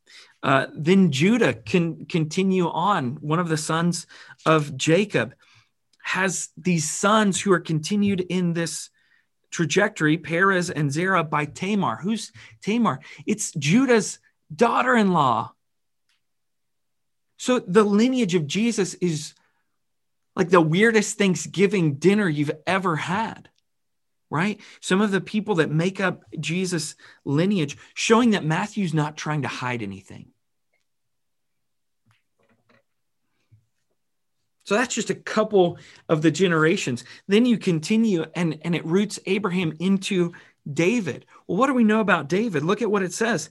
Uh, 0.44 0.68
then 0.76 1.12
Judah 1.12 1.54
can 1.54 2.06
continue 2.06 2.68
on. 2.68 3.16
One 3.22 3.40
of 3.40 3.48
the 3.48 3.58
sons 3.58 4.06
of 4.46 4.76
Jacob 4.76 5.34
has 6.04 6.50
these 6.58 6.90
sons 6.92 7.40
who 7.40 7.54
are 7.54 7.62
continued 7.62 8.20
in 8.20 8.52
this 8.52 8.90
trajectory, 9.52 10.18
Perez 10.18 10.70
and 10.70 10.92
Zerah 10.92 11.24
by 11.24 11.46
Tamar. 11.46 11.96
Who's 12.02 12.34
Tamar? 12.62 13.00
It's 13.26 13.54
Judah's 13.54 14.20
daughter-in-law. 14.54 15.54
So 17.38 17.60
the 17.60 17.84
lineage 17.84 18.36
of 18.36 18.46
Jesus 18.46 18.96
is 18.96 19.34
like 20.36 20.50
the 20.50 20.60
weirdest 20.60 21.18
Thanksgiving 21.18 21.96
dinner 21.96 22.28
you've 22.28 22.52
ever 22.68 22.98
had, 22.98 23.50
right? 24.30 24.60
Some 24.82 25.00
of 25.00 25.12
the 25.12 25.22
people 25.22 25.56
that 25.56 25.72
make 25.72 26.02
up 26.02 26.24
Jesus' 26.38 26.96
lineage, 27.24 27.78
showing 27.94 28.32
that 28.32 28.44
Matthew's 28.44 28.94
not 28.94 29.16
trying 29.16 29.44
to 29.44 29.48
hide 29.48 29.82
anything. 29.82 30.33
So 34.64 34.76
that's 34.76 34.96
just 34.96 35.10
a 35.10 35.16
couple 35.16 35.78
of 36.08 36.22
the 36.22 36.32
generations. 36.32 37.04
Then 37.28 37.46
you 37.46 37.58
continue 37.58 38.26
and, 38.36 38.60
and 38.64 38.76
it 38.76 38.86
roots 38.86 39.20
Abraham 39.26 39.74
into 39.80 40.34
David. 40.72 41.26
Well, 41.48 41.58
what 41.58 41.68
do 41.68 41.74
we 41.74 41.84
know 41.84 42.00
about 42.00 42.30
David? 42.30 42.64
Look 42.64 42.82
at 42.82 42.92
what 42.92 43.04
it 43.04 43.14
says. 43.14 43.50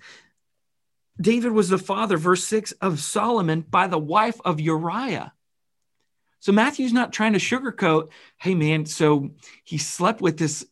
David 1.20 1.52
was 1.52 1.68
the 1.68 1.78
father, 1.78 2.16
verse 2.16 2.44
6, 2.44 2.72
of 2.80 3.00
Solomon 3.00 3.60
by 3.60 3.86
the 3.86 3.98
wife 3.98 4.40
of 4.44 4.60
Uriah. 4.60 5.32
So 6.40 6.50
Matthew's 6.52 6.92
not 6.92 7.12
trying 7.12 7.34
to 7.34 7.38
sugarcoat, 7.38 8.08
hey 8.38 8.54
man, 8.54 8.86
so 8.86 9.30
he 9.62 9.78
slept 9.78 10.20
with 10.20 10.38
this 10.38 10.66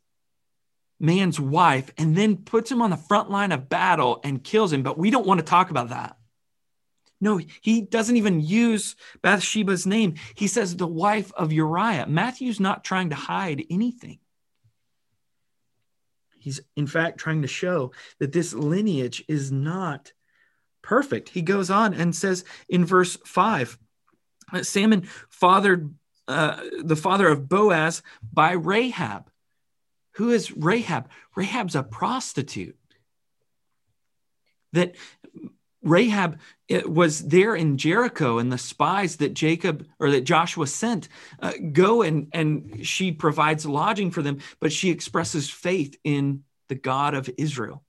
man's 0.98 1.38
wife 1.38 1.90
and 1.96 2.16
then 2.16 2.38
puts 2.38 2.70
him 2.70 2.82
on 2.82 2.90
the 2.90 2.96
front 2.96 3.30
line 3.30 3.52
of 3.52 3.68
battle 3.68 4.20
and 4.24 4.42
kills 4.42 4.72
him, 4.72 4.82
but 4.82 4.98
we 4.98 5.10
don't 5.10 5.26
want 5.26 5.38
to 5.38 5.46
talk 5.46 5.70
about 5.70 5.90
that. 5.90 6.16
No, 7.20 7.40
he 7.60 7.82
doesn't 7.82 8.16
even 8.16 8.40
use 8.40 8.96
Bathsheba's 9.22 9.86
name. 9.86 10.14
He 10.34 10.46
says 10.46 10.76
the 10.76 10.86
wife 10.86 11.32
of 11.34 11.52
Uriah. 11.52 12.06
Matthew's 12.06 12.60
not 12.60 12.82
trying 12.82 13.10
to 13.10 13.16
hide 13.16 13.64
anything. 13.68 14.18
He's, 16.38 16.60
in 16.74 16.86
fact, 16.86 17.18
trying 17.18 17.42
to 17.42 17.48
show 17.48 17.92
that 18.18 18.32
this 18.32 18.54
lineage 18.54 19.22
is 19.28 19.52
not 19.52 20.12
perfect. 20.82 21.28
He 21.28 21.42
goes 21.42 21.70
on 21.70 21.92
and 21.92 22.16
says 22.16 22.44
in 22.68 22.86
verse 22.86 23.18
5 23.26 23.78
that 24.52 24.66
Salmon 24.66 25.02
fathered 25.28 25.94
uh, 26.26 26.62
the 26.82 26.96
father 26.96 27.28
of 27.28 27.48
Boaz 27.48 28.02
by 28.32 28.52
Rahab. 28.52 29.30
Who 30.12 30.30
is 30.30 30.50
Rahab? 30.56 31.10
Rahab's 31.36 31.76
a 31.76 31.82
prostitute. 31.82 32.76
That 34.72 34.96
Rahab 35.82 36.38
was 36.68 37.26
there 37.26 37.54
in 37.54 37.78
Jericho, 37.78 38.38
and 38.38 38.52
the 38.52 38.58
spies 38.58 39.16
that 39.16 39.34
Jacob 39.34 39.86
or 39.98 40.10
that 40.10 40.22
Joshua 40.22 40.66
sent 40.66 41.08
uh, 41.40 41.52
go 41.72 42.02
and 42.02 42.28
and 42.32 42.86
she 42.86 43.12
provides 43.12 43.64
lodging 43.64 44.10
for 44.10 44.22
them, 44.22 44.38
but 44.60 44.72
she 44.72 44.90
expresses 44.90 45.48
faith 45.48 45.96
in 46.04 46.44
the 46.68 46.74
God 46.74 47.14
of 47.14 47.30
Israel. 47.38 47.82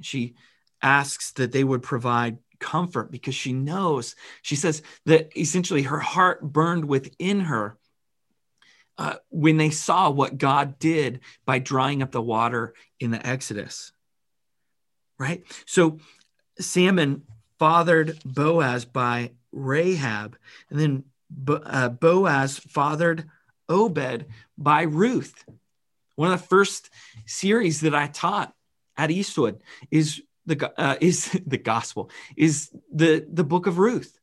She 0.00 0.34
asks 0.82 1.32
that 1.32 1.52
they 1.52 1.62
would 1.62 1.82
provide 1.82 2.38
comfort 2.58 3.10
because 3.10 3.34
she 3.34 3.52
knows, 3.52 4.16
she 4.40 4.56
says 4.56 4.82
that 5.06 5.36
essentially 5.38 5.82
her 5.82 5.98
heart 5.98 6.42
burned 6.42 6.84
within 6.84 7.40
her 7.40 7.76
uh, 8.98 9.16
when 9.30 9.56
they 9.56 9.70
saw 9.70 10.10
what 10.10 10.38
God 10.38 10.78
did 10.78 11.20
by 11.44 11.58
drying 11.58 12.02
up 12.02 12.12
the 12.12 12.22
water 12.22 12.74
in 13.00 13.10
the 13.10 13.24
Exodus. 13.26 13.92
Right? 15.18 15.44
So 15.66 15.98
Salmon 16.58 17.22
fathered 17.58 18.18
Boaz 18.24 18.84
by 18.84 19.32
Rahab, 19.52 20.36
and 20.70 20.80
then 20.80 21.04
uh, 21.48 21.88
Boaz 21.88 22.58
fathered 22.58 23.28
Obed 23.68 24.26
by 24.58 24.82
Ruth. 24.82 25.44
One 26.16 26.32
of 26.32 26.40
the 26.40 26.46
first 26.46 26.90
series 27.26 27.80
that 27.80 27.94
I 27.94 28.08
taught 28.08 28.54
at 28.96 29.10
Eastwood 29.10 29.62
is 29.90 30.22
the 30.46 30.72
uh, 30.76 30.96
is 31.00 31.30
the 31.46 31.58
gospel 31.58 32.10
is 32.36 32.70
the 32.92 33.26
the 33.30 33.44
book 33.44 33.66
of 33.66 33.78
Ruth. 33.78 34.18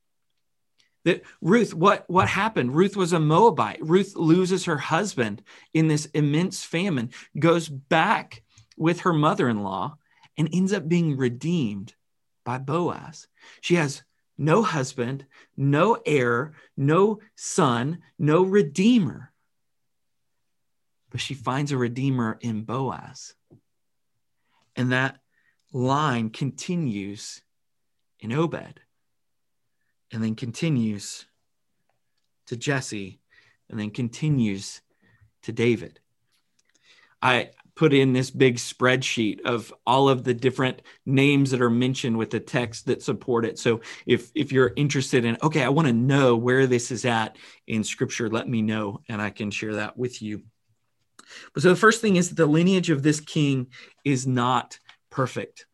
That 1.05 1.23
Ruth, 1.41 1.73
what 1.73 2.03
what 2.09 2.27
happened? 2.27 2.75
Ruth 2.75 2.95
was 2.95 3.13
a 3.13 3.19
Moabite. 3.19 3.79
Ruth 3.81 4.15
loses 4.15 4.65
her 4.65 4.77
husband 4.77 5.41
in 5.73 5.87
this 5.87 6.05
immense 6.07 6.63
famine, 6.63 7.11
goes 7.37 7.69
back 7.69 8.43
with 8.77 9.01
her 9.01 9.13
mother-in-law, 9.13 9.97
and 10.37 10.49
ends 10.53 10.73
up 10.73 10.87
being 10.87 11.17
redeemed 11.17 11.93
by 12.49 12.57
Boaz. 12.57 13.27
She 13.61 13.75
has 13.75 14.01
no 14.35 14.63
husband, 14.63 15.23
no 15.55 15.99
heir, 16.03 16.53
no 16.75 17.19
son, 17.35 17.99
no 18.17 18.41
redeemer. 18.41 19.31
But 21.11 21.21
she 21.21 21.35
finds 21.35 21.71
a 21.71 21.77
redeemer 21.77 22.39
in 22.41 22.63
Boaz. 22.63 23.35
And 24.75 24.91
that 24.91 25.19
line 25.71 26.31
continues 26.31 27.43
in 28.19 28.31
Obed 28.31 28.79
and 30.11 30.23
then 30.23 30.33
continues 30.33 31.27
to 32.47 32.57
Jesse 32.57 33.19
and 33.69 33.79
then 33.79 33.91
continues 33.91 34.81
to 35.43 35.51
David. 35.51 35.99
I 37.21 37.51
put 37.79 37.93
in 37.93 38.11
this 38.11 38.29
big 38.29 38.57
spreadsheet 38.57 39.39
of 39.45 39.73
all 39.87 40.09
of 40.09 40.25
the 40.25 40.33
different 40.33 40.81
names 41.05 41.51
that 41.51 41.61
are 41.61 41.69
mentioned 41.69 42.17
with 42.17 42.29
the 42.29 42.39
text 42.39 42.87
that 42.87 43.01
support 43.01 43.45
it. 43.45 43.57
So 43.57 43.79
if 44.05 44.29
if 44.35 44.51
you're 44.51 44.73
interested 44.75 45.23
in 45.23 45.37
okay, 45.41 45.63
I 45.63 45.69
want 45.69 45.87
to 45.87 45.93
know 45.93 46.35
where 46.35 46.67
this 46.67 46.91
is 46.91 47.05
at 47.05 47.37
in 47.67 47.85
scripture, 47.85 48.27
let 48.27 48.49
me 48.49 48.61
know 48.61 48.99
and 49.07 49.21
I 49.21 49.29
can 49.29 49.49
share 49.49 49.75
that 49.75 49.97
with 49.97 50.21
you. 50.21 50.43
But 51.53 51.63
so 51.63 51.69
the 51.69 51.77
first 51.77 52.01
thing 52.01 52.17
is 52.17 52.31
the 52.31 52.45
lineage 52.45 52.89
of 52.89 53.01
this 53.01 53.21
king 53.21 53.67
is 54.03 54.27
not 54.27 54.77
perfect. 55.09 55.65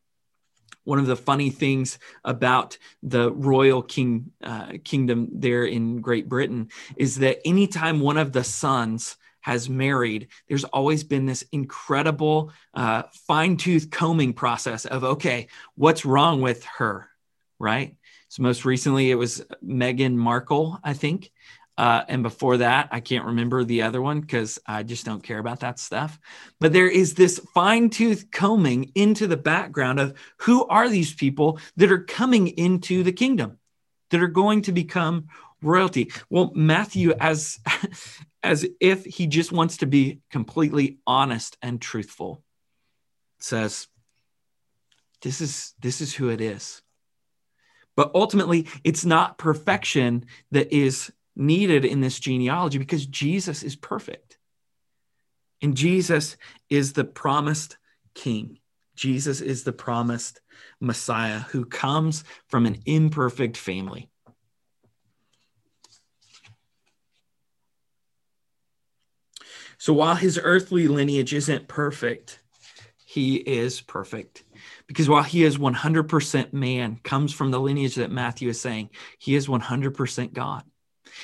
One 0.84 1.00
of 1.00 1.08
the 1.08 1.16
funny 1.16 1.50
things 1.50 1.98
about 2.24 2.78
the 3.02 3.32
royal 3.32 3.82
king 3.82 4.32
uh, 4.44 4.74
kingdom 4.84 5.30
there 5.34 5.66
in 5.66 6.02
Great 6.02 6.30
Britain 6.30 6.70
is 6.98 7.16
that 7.16 7.40
anytime 7.44 8.00
one 8.00 8.18
of 8.18 8.32
the 8.32 8.44
sons 8.44 9.18
has 9.46 9.70
married, 9.70 10.30
there's 10.50 10.64
always 10.64 11.04
been 11.04 11.28
this 11.28 11.44
incredible 11.52 12.52
uh, 12.74 13.04
fine 13.28 13.58
tooth 13.58 13.92
combing 13.92 14.34
process 14.34 14.86
of, 14.86 15.04
okay, 15.04 15.50
what's 15.76 16.04
wrong 16.04 16.42
with 16.42 16.64
her, 16.64 17.08
right? 17.60 17.96
So 18.30 18.42
most 18.42 18.66
recently 18.66 19.12
it 19.12 19.16
was 19.16 19.46
Meghan 19.64 20.16
Markle, 20.16 20.80
I 20.84 20.94
think. 20.94 21.32
Uh, 21.78 22.04
and 22.08 22.24
before 22.24 22.58
that, 22.58 22.90
I 22.92 23.02
can't 23.02 23.26
remember 23.26 23.64
the 23.64 23.84
other 23.84 24.02
one 24.02 24.20
because 24.20 24.58
I 24.66 24.82
just 24.82 25.06
don't 25.06 25.22
care 25.22 25.38
about 25.38 25.60
that 25.60 25.78
stuff. 25.78 26.18
But 26.60 26.74
there 26.74 26.90
is 26.90 27.14
this 27.14 27.40
fine 27.54 27.92
tooth 27.92 28.32
combing 28.32 28.94
into 28.96 29.28
the 29.28 29.38
background 29.38 30.00
of 30.00 30.18
who 30.38 30.66
are 30.66 30.90
these 30.90 31.14
people 31.14 31.60
that 31.78 31.92
are 31.92 32.04
coming 32.04 32.48
into 32.48 33.04
the 33.04 33.14
kingdom, 33.14 33.60
that 34.10 34.24
are 34.24 34.28
going 34.28 34.64
to 34.64 34.72
become 34.72 35.28
royalty. 35.62 36.12
Well, 36.32 36.52
Matthew, 36.56 37.12
as 37.12 37.60
as 38.46 38.66
if 38.80 39.04
he 39.04 39.28
just 39.28 39.52
wants 39.52 39.78
to 39.78 39.88
be 39.88 40.22
completely 40.30 41.00
honest 41.06 41.58
and 41.62 41.82
truthful, 41.82 42.44
says, 43.40 43.88
"This 45.22 45.42
is 45.42 45.74
this 45.80 46.00
is 46.00 46.14
who 46.14 46.30
it 46.30 46.40
is." 46.40 46.82
But 47.96 48.12
ultimately, 48.14 48.68
it's 48.84 49.06
not 49.06 49.38
perfection 49.38 50.26
that 50.52 50.72
is 50.72 51.12
needed 51.36 51.86
in 51.86 52.02
this 52.02 52.20
genealogy 52.20 52.78
because 52.78 53.06
Jesus 53.06 53.64
is 53.64 53.76
perfect. 53.76 54.38
And 55.62 55.76
Jesus 55.76 56.38
is 56.70 56.94
the 56.94 57.06
promised 57.06 57.78
king. 58.14 58.60
Jesus 58.96 59.42
is 59.42 59.64
the 59.64 59.74
promised 59.74 60.42
Messiah 60.80 61.40
who 61.40 61.66
comes 61.66 62.24
from 62.48 62.66
an 62.66 62.82
imperfect 62.86 63.58
family. 63.58 64.10
So 69.78 69.94
while 69.94 70.16
his 70.16 70.40
earthly 70.42 70.88
lineage 70.88 71.34
isn't 71.34 71.68
perfect, 71.68 72.40
he 73.06 73.36
is 73.36 73.82
perfect. 73.82 74.44
Because 74.88 75.10
while 75.10 75.24
he 75.24 75.44
is 75.44 75.58
100% 75.58 76.54
man, 76.54 77.00
comes 77.04 77.34
from 77.34 77.52
the 77.52 77.60
lineage 77.60 77.96
that 77.96 78.12
Matthew 78.12 78.50
is 78.50 78.60
saying, 78.60 78.90
he 79.18 79.36
is 79.36 79.48
100% 79.48 80.34
God 80.34 80.64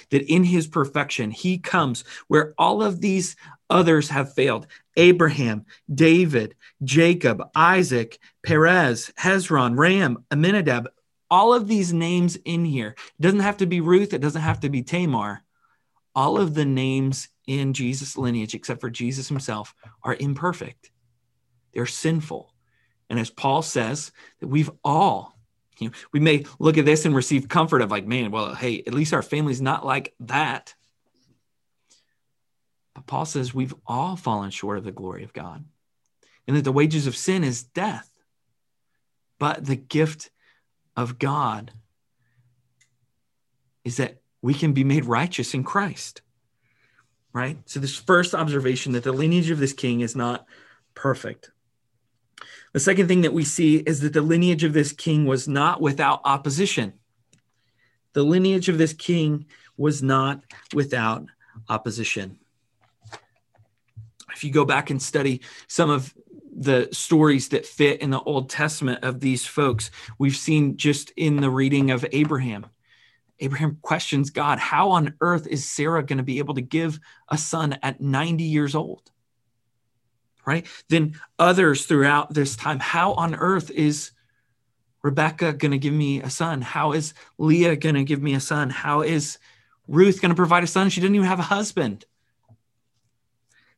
that 0.10 0.24
in 0.32 0.44
his 0.44 0.68
perfection, 0.68 1.32
he 1.32 1.58
comes 1.58 2.04
where 2.28 2.54
all 2.58 2.82
of 2.84 3.02
these 3.02 3.36
others 3.70 4.10
have 4.10 4.34
failed 4.34 4.68
Abraham, 4.98 5.66
David, 5.94 6.56
Jacob, 6.84 7.44
Isaac, 7.56 8.20
Perez, 8.44 9.12
Hezron, 9.20 9.78
Ram, 9.78 10.26
Amminadab, 10.32 10.88
all 11.30 11.54
of 11.54 11.68
these 11.68 11.94
names 11.94 12.36
in 12.44 12.66
here. 12.66 12.96
It 12.98 13.22
doesn't 13.22 13.40
have 13.40 13.58
to 13.58 13.66
be 13.66 13.82
Ruth, 13.82 14.14
it 14.14 14.22
doesn't 14.22 14.42
have 14.42 14.62
to 14.62 14.70
be 14.70 14.84
Tamar. 14.84 15.44
All 16.14 16.38
of 16.38 16.54
the 16.54 16.66
names 16.66 17.30
in 17.47 17.73
Jesus' 17.73 18.17
lineage, 18.17 18.54
except 18.54 18.82
for 18.82 18.89
Jesus 18.89 19.27
himself, 19.27 19.73
are 20.04 20.15
imperfect. 20.15 20.91
They're 21.73 21.86
sinful. 21.86 22.54
And 23.10 23.19
as 23.19 23.30
Paul 23.30 23.62
says, 23.62 24.12
that 24.39 24.47
we've 24.47 24.71
all 24.84 25.36
you 25.82 25.88
know, 25.88 25.93
we 26.13 26.19
may 26.19 26.45
look 26.60 26.77
at 26.77 26.86
this 26.86 27.06
and 27.06 27.15
receive 27.15 27.49
comfort 27.49 27.82
of 27.82 27.89
like, 27.89 28.06
man, 28.06 28.30
well, 28.30 28.54
hey, 28.54 28.84
at 28.86 28.93
least 28.93 29.13
our 29.13 29.23
family's 29.23 29.62
not 29.62 29.86
like 29.86 30.13
that. 30.21 30.75
But 32.93 33.08
Paul 33.08 33.25
says 33.25 33.54
we've 33.54 33.73
all 33.88 34.15
fallen 34.15 34.51
short 34.51 34.77
of 34.77 34.84
the 34.84 34.91
glory 34.91 35.23
of 35.23 35.34
God, 35.34 35.65
and 36.47 36.56
that 36.56 36.63
the 36.63 36.71
wages 36.71 37.08
of 37.08 37.17
sin 37.17 37.43
is 37.43 37.63
death. 37.63 38.08
But 39.39 39.65
the 39.65 39.75
gift 39.75 40.30
of 40.95 41.17
God 41.17 41.71
is 43.84 43.97
that 43.97 44.21
we 44.43 44.54
can 44.54 44.73
be 44.73 44.84
made 44.84 45.06
righteous 45.06 45.56
in 45.56 45.63
Christ. 45.63 46.21
Right? 47.34 47.58
So, 47.65 47.80
this 47.80 47.96
first 47.96 48.36
observation 48.36 48.91
that 48.94 49.04
the 49.04 49.13
lineage 49.13 49.52
of 49.52 49.60
this 49.60 49.74
king 49.74 50.02
is 50.02 50.15
not 50.15 50.46
perfect. 50.96 51.52
The 52.74 52.80
second 52.80 53.08
thing 53.08 53.22
that 53.22 53.34
we 53.34 53.44
see 53.44 53.78
is 53.78 54.00
that 54.02 54.13
the 54.13 54.22
lineage 54.22 54.63
of 54.63 54.74
this 54.74 54.91
king 54.91 55.26
was 55.26 55.48
not 55.48 55.82
without 55.82 56.22
opposition. 56.24 56.94
The 58.13 58.24
lineage 58.24 58.70
of 58.70 58.78
this 58.78 58.94
king 58.94 59.46
was 59.78 60.02
not 60.02 60.44
without 60.74 61.26
opposition. 61.70 62.38
If 64.34 64.44
you 64.44 64.52
go 64.52 64.65
back 64.65 64.89
and 64.89 65.02
study 65.02 65.41
some 65.67 65.89
of 65.89 66.13
the 66.54 66.89
stories 66.91 67.50
that 67.50 67.65
fit 67.65 68.02
in 68.02 68.10
the 68.10 68.22
Old 68.22 68.50
Testament 68.50 69.04
of 69.04 69.20
these 69.20 69.46
folks, 69.46 69.91
we've 70.17 70.36
seen 70.36 70.78
just 70.78 71.12
in 71.17 71.38
the 71.38 71.50
reading 71.50 71.91
of 71.91 72.06
Abraham. 72.12 72.67
Abraham 73.41 73.77
questions 73.82 74.30
God, 74.30 74.60
how 74.60 74.91
on 74.91 75.15
earth 75.19 75.47
is 75.47 75.67
Sarah 75.67 76.04
going 76.04 76.17
to 76.17 76.23
be 76.23 76.39
able 76.39 76.54
to 76.54 76.62
give 76.62 76.99
a 77.30 77.38
son 77.38 77.77
at 77.84 77.99
90 77.99 78.43
years 78.43 78.75
old? 78.75 79.12
right? 80.45 80.65
Then 80.89 81.19
others 81.39 81.86
throughout 81.86 82.34
this 82.34 82.56
time, 82.56 82.80
how 82.80 83.13
on 83.13 83.36
earth 83.36 83.71
is 83.71 84.12
Rebecca 85.01 85.54
going 85.54 85.71
to 85.71 85.77
give 85.77 85.93
me 85.93 86.21
a 86.21 86.30
son? 86.30 86.62
How 86.62 86.93
is 86.93 87.13
Leah 87.38 87.75
going 87.75 87.95
to 87.95 88.04
give 88.04 88.21
me 88.21 88.34
a 88.34 88.39
son? 88.39 88.69
How 88.69 89.01
is 89.01 89.38
Ruth 89.88 90.21
going 90.21 90.30
to 90.30 90.36
provide 90.36 90.63
a 90.63 90.67
son? 90.67 90.89
She 90.89 91.01
didn't 91.01 91.15
even 91.15 91.27
have 91.27 91.39
a 91.39 91.43
husband. 91.43 92.06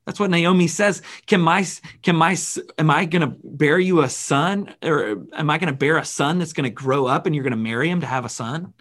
That's 0.06 0.20
what 0.20 0.30
Naomi 0.30 0.68
says. 0.68 1.02
Can 1.28 1.40
my 1.40 1.66
can 2.02 2.18
my 2.18 2.36
am 2.78 2.92
I 2.92 3.06
going 3.06 3.22
to 3.22 3.38
bear 3.42 3.80
you 3.80 4.02
a 4.02 4.10
son 4.10 4.76
or 4.84 5.26
am 5.34 5.50
I 5.50 5.58
going 5.58 5.72
to 5.72 5.78
bear 5.78 5.98
a 5.98 6.04
son 6.04 6.40
that's 6.40 6.52
going 6.52 6.66
to 6.66 6.70
grow 6.70 7.06
up 7.06 7.26
and 7.26 7.34
you're 7.34 7.44
going 7.44 7.52
to 7.52 7.58
marry 7.58 7.90
him 7.90 8.02
to 8.02 8.06
have 8.06 8.26
a 8.26 8.30
son? 8.30 8.74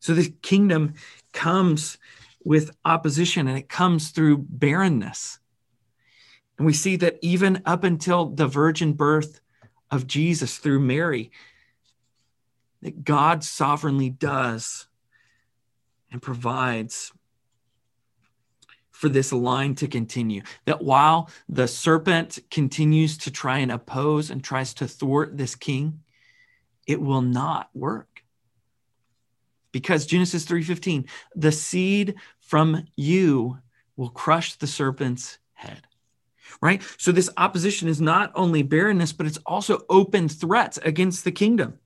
So 0.00 0.14
the 0.14 0.30
kingdom 0.42 0.94
comes 1.32 1.98
with 2.44 2.76
opposition 2.84 3.48
and 3.48 3.58
it 3.58 3.68
comes 3.68 4.10
through 4.10 4.46
barrenness. 4.48 5.38
And 6.56 6.66
we 6.66 6.72
see 6.72 6.96
that 6.96 7.18
even 7.22 7.62
up 7.66 7.84
until 7.84 8.26
the 8.26 8.46
virgin 8.46 8.92
birth 8.92 9.40
of 9.90 10.06
Jesus 10.06 10.58
through 10.58 10.80
Mary, 10.80 11.30
that 12.82 13.04
God 13.04 13.44
sovereignly 13.44 14.10
does 14.10 14.86
and 16.10 16.22
provides 16.22 17.12
for 18.90 19.08
this 19.08 19.32
line 19.32 19.76
to 19.76 19.86
continue. 19.86 20.42
That 20.64 20.82
while 20.82 21.30
the 21.48 21.68
serpent 21.68 22.40
continues 22.50 23.16
to 23.18 23.30
try 23.30 23.58
and 23.58 23.70
oppose 23.70 24.30
and 24.30 24.42
tries 24.42 24.74
to 24.74 24.88
thwart 24.88 25.36
this 25.36 25.54
king, 25.54 26.00
it 26.86 27.00
will 27.00 27.22
not 27.22 27.70
work. 27.74 28.24
Because 29.72 30.06
Genesis 30.06 30.44
3:15, 30.44 31.06
the 31.34 31.52
seed 31.52 32.14
from 32.40 32.86
you 32.96 33.58
will 33.96 34.10
crush 34.10 34.54
the 34.54 34.66
serpent's 34.66 35.38
head. 35.54 35.86
Right? 36.62 36.82
So 36.96 37.12
this 37.12 37.28
opposition 37.36 37.88
is 37.88 38.00
not 38.00 38.32
only 38.34 38.62
barrenness, 38.62 39.12
but 39.12 39.26
it's 39.26 39.38
also 39.44 39.84
open 39.90 40.28
threats 40.28 40.78
against 40.78 41.24
the 41.24 41.32
kingdom. 41.32 41.78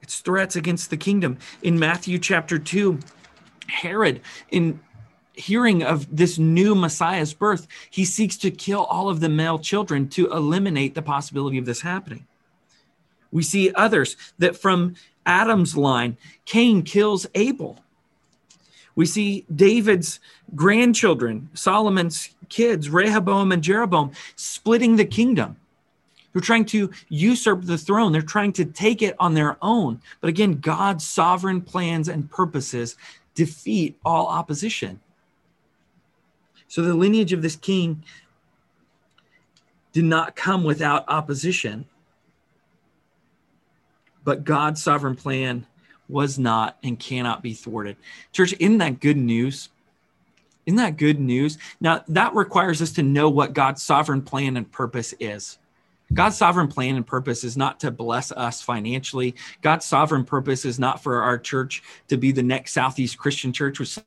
It's 0.00 0.20
threats 0.20 0.56
against 0.56 0.90
the 0.90 0.96
kingdom. 0.96 1.38
In 1.62 1.78
Matthew 1.78 2.18
chapter 2.18 2.58
2, 2.58 2.98
Herod, 3.66 4.22
in 4.50 4.80
hearing 5.34 5.82
of 5.82 6.16
this 6.16 6.38
new 6.38 6.74
Messiah's 6.74 7.34
birth, 7.34 7.66
he 7.90 8.04
seeks 8.04 8.36
to 8.38 8.50
kill 8.50 8.84
all 8.84 9.08
of 9.08 9.20
the 9.20 9.28
male 9.28 9.58
children 9.58 10.08
to 10.10 10.30
eliminate 10.32 10.94
the 10.94 11.02
possibility 11.02 11.58
of 11.58 11.66
this 11.66 11.82
happening. 11.82 12.26
We 13.30 13.42
see 13.42 13.72
others 13.74 14.16
that 14.38 14.56
from 14.56 14.94
Adam's 15.26 15.76
line, 15.76 16.16
Cain 16.44 16.82
kills 16.82 17.26
Abel. 17.34 17.78
We 18.94 19.06
see 19.06 19.44
David's 19.54 20.18
grandchildren, 20.56 21.50
Solomon's 21.54 22.34
kids, 22.48 22.90
Rehoboam 22.90 23.52
and 23.52 23.62
Jeroboam, 23.62 24.10
splitting 24.34 24.96
the 24.96 25.04
kingdom. 25.04 25.56
They're 26.32 26.42
trying 26.42 26.66
to 26.66 26.90
usurp 27.08 27.64
the 27.64 27.78
throne. 27.78 28.12
They're 28.12 28.22
trying 28.22 28.52
to 28.54 28.64
take 28.64 29.02
it 29.02 29.14
on 29.18 29.34
their 29.34 29.56
own. 29.62 30.00
But 30.20 30.28
again, 30.28 30.60
God's 30.60 31.06
sovereign 31.06 31.60
plans 31.60 32.08
and 32.08 32.30
purposes 32.30 32.96
defeat 33.34 33.98
all 34.04 34.26
opposition. 34.26 35.00
So 36.66 36.82
the 36.82 36.94
lineage 36.94 37.32
of 37.32 37.42
this 37.42 37.56
king 37.56 38.02
did 39.92 40.04
not 40.04 40.36
come 40.36 40.64
without 40.64 41.04
opposition, 41.08 41.86
but 44.28 44.44
God's 44.44 44.82
sovereign 44.82 45.16
plan 45.16 45.64
was 46.06 46.38
not 46.38 46.76
and 46.82 46.98
cannot 46.98 47.42
be 47.42 47.54
thwarted. 47.54 47.96
Church, 48.30 48.52
isn't 48.60 48.76
that 48.76 49.00
good 49.00 49.16
news? 49.16 49.70
Isn't 50.66 50.76
that 50.76 50.98
good 50.98 51.18
news? 51.18 51.56
Now, 51.80 52.04
that 52.08 52.34
requires 52.34 52.82
us 52.82 52.92
to 52.92 53.02
know 53.02 53.30
what 53.30 53.54
God's 53.54 53.82
sovereign 53.82 54.20
plan 54.20 54.58
and 54.58 54.70
purpose 54.70 55.14
is. 55.18 55.56
God's 56.12 56.36
sovereign 56.36 56.68
plan 56.68 56.96
and 56.96 57.06
purpose 57.06 57.42
is 57.42 57.56
not 57.56 57.80
to 57.80 57.90
bless 57.90 58.30
us 58.30 58.60
financially. 58.60 59.34
God's 59.62 59.86
sovereign 59.86 60.26
purpose 60.26 60.66
is 60.66 60.78
not 60.78 61.02
for 61.02 61.22
our 61.22 61.38
church 61.38 61.82
to 62.08 62.18
be 62.18 62.30
the 62.30 62.42
next 62.42 62.72
Southeast 62.72 63.16
Christian 63.16 63.54
church 63.54 63.80
with 63.80 63.98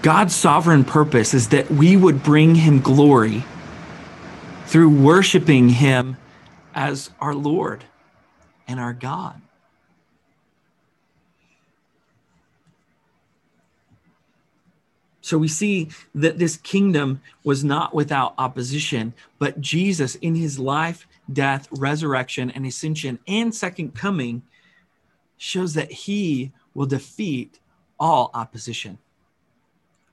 God's 0.00 0.34
sovereign 0.34 0.82
purpose 0.82 1.34
is 1.34 1.50
that 1.50 1.70
we 1.70 1.98
would 1.98 2.22
bring 2.22 2.54
him 2.54 2.80
glory 2.80 3.44
through 4.66 4.90
worshiping 4.90 5.68
him 5.68 6.16
as 6.74 7.10
our 7.20 7.34
Lord 7.34 7.84
and 8.68 8.78
our 8.78 8.92
God. 8.92 9.40
So 15.20 15.38
we 15.38 15.48
see 15.48 15.88
that 16.14 16.38
this 16.38 16.56
kingdom 16.56 17.20
was 17.42 17.64
not 17.64 17.92
without 17.92 18.34
opposition, 18.38 19.12
but 19.40 19.60
Jesus, 19.60 20.14
in 20.16 20.36
his 20.36 20.56
life, 20.56 21.08
death, 21.32 21.66
resurrection, 21.72 22.50
and 22.52 22.64
ascension 22.64 23.18
and 23.26 23.52
second 23.52 23.96
coming, 23.96 24.42
shows 25.36 25.74
that 25.74 25.90
he 25.90 26.52
will 26.74 26.86
defeat 26.86 27.58
all 27.98 28.30
opposition. 28.34 28.98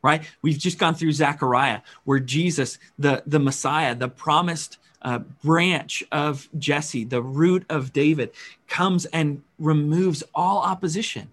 Right? 0.04 0.24
We've 0.42 0.58
just 0.58 0.78
gone 0.78 0.96
through 0.96 1.14
Zechariah, 1.14 1.82
where 2.04 2.20
Jesus, 2.20 2.78
the, 3.00 3.24
the 3.26 3.40
Messiah, 3.40 3.96
the 3.96 4.10
promised 4.10 4.78
uh, 5.02 5.20
branch 5.44 6.04
of 6.12 6.50
Jesse, 6.60 7.06
the 7.06 7.22
root 7.22 7.66
of 7.70 7.94
David, 7.94 8.32
comes 8.68 9.06
and 9.06 9.42
removes 9.58 10.24
all 10.36 10.60
opposition 10.60 11.32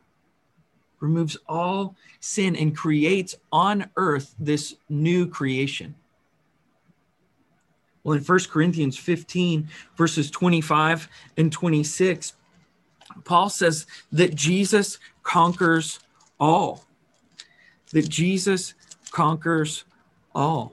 removes 1.00 1.36
all 1.48 1.96
sin 2.20 2.54
and 2.54 2.76
creates 2.76 3.34
on 3.50 3.90
earth 3.96 4.34
this 4.38 4.76
new 4.88 5.26
creation. 5.26 5.94
Well, 8.04 8.16
in 8.16 8.24
1 8.24 8.38
Corinthians 8.50 8.96
15, 8.96 9.68
verses 9.96 10.30
25 10.30 11.08
and 11.36 11.50
26, 11.50 12.34
Paul 13.24 13.50
says 13.50 13.86
that 14.12 14.34
Jesus 14.34 14.98
conquers 15.22 16.00
all. 16.38 16.84
That 17.92 18.08
Jesus 18.08 18.74
conquers 19.10 19.84
all. 20.34 20.72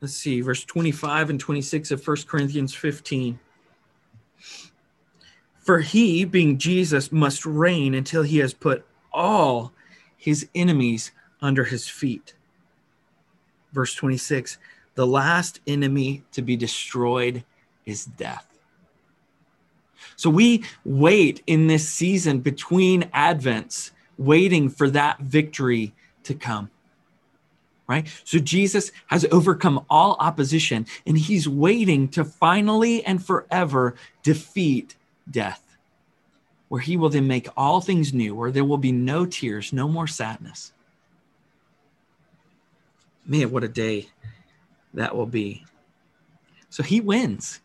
Let's 0.00 0.14
see, 0.14 0.40
verse 0.40 0.64
25 0.64 1.30
and 1.30 1.40
26 1.40 1.90
of 1.90 2.06
1 2.06 2.16
Corinthians 2.26 2.74
15. 2.74 3.38
For 5.58 5.80
he, 5.80 6.24
being 6.24 6.56
Jesus, 6.58 7.12
must 7.12 7.44
reign 7.44 7.94
until 7.94 8.22
he 8.22 8.38
has 8.38 8.54
put 8.54 8.86
all 9.12 9.72
his 10.16 10.48
enemies 10.54 11.12
under 11.42 11.64
his 11.64 11.86
feet. 11.86 12.34
Verse 13.72 13.94
26 13.94 14.58
The 14.94 15.06
last 15.06 15.60
enemy 15.66 16.24
to 16.32 16.42
be 16.42 16.56
destroyed 16.56 17.44
is 17.84 18.06
death. 18.06 18.49
So 20.20 20.28
we 20.28 20.64
wait 20.84 21.42
in 21.46 21.66
this 21.66 21.88
season 21.88 22.40
between 22.40 23.04
Advents, 23.04 23.90
waiting 24.18 24.68
for 24.68 24.90
that 24.90 25.18
victory 25.20 25.94
to 26.24 26.34
come. 26.34 26.68
Right? 27.86 28.06
So 28.24 28.38
Jesus 28.38 28.92
has 29.06 29.24
overcome 29.32 29.82
all 29.88 30.18
opposition 30.20 30.84
and 31.06 31.16
he's 31.16 31.48
waiting 31.48 32.06
to 32.08 32.22
finally 32.22 33.02
and 33.02 33.24
forever 33.24 33.94
defeat 34.22 34.94
death, 35.30 35.78
where 36.68 36.82
he 36.82 36.98
will 36.98 37.08
then 37.08 37.26
make 37.26 37.48
all 37.56 37.80
things 37.80 38.12
new, 38.12 38.34
where 38.34 38.50
there 38.50 38.62
will 38.62 38.76
be 38.76 38.92
no 38.92 39.24
tears, 39.24 39.72
no 39.72 39.88
more 39.88 40.06
sadness. 40.06 40.74
Man, 43.24 43.50
what 43.50 43.64
a 43.64 43.68
day 43.68 44.10
that 44.92 45.16
will 45.16 45.24
be. 45.24 45.64
So 46.68 46.82
he 46.82 47.00
wins. 47.00 47.60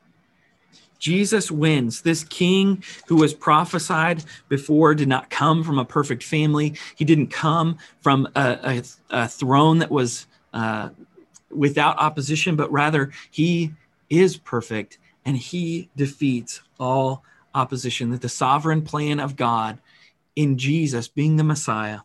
Jesus 1.00 1.52
wins. 1.52 2.02
This 2.02 2.24
king 2.24 2.84
who 3.08 3.16
was 3.16 3.34
prophesied 3.34 4.24
before 4.50 4.96
did 4.96 5.08
not 5.08 5.30
come 5.30 5.64
from 5.64 5.80
a 5.80 5.86
perfect 5.86 6.24
family. 6.24 6.76
He 6.96 7.06
didn't 7.06 7.28
come 7.28 7.78
from 8.02 8.28
a, 8.36 8.60
a, 8.64 8.84
a 9.24 9.28
throne 9.28 9.80
that 9.80 9.92
was 9.92 10.28
uh, 10.54 10.90
without 11.50 11.98
opposition, 12.00 12.56
but 12.56 12.72
rather 12.72 13.12
he 13.32 13.74
is 14.10 14.38
perfect 14.38 14.98
and 15.26 15.38
he 15.38 15.90
defeats 15.96 16.62
all 16.80 17.24
opposition, 17.54 18.12
that 18.12 18.22
the 18.22 18.30
sovereign 18.30 18.82
plan 18.82 19.20
of 19.20 19.36
God 19.36 19.80
in 20.36 20.58
Jesus 20.58 21.08
being 21.08 21.38
the 21.38 21.44
Messiah 21.44 22.02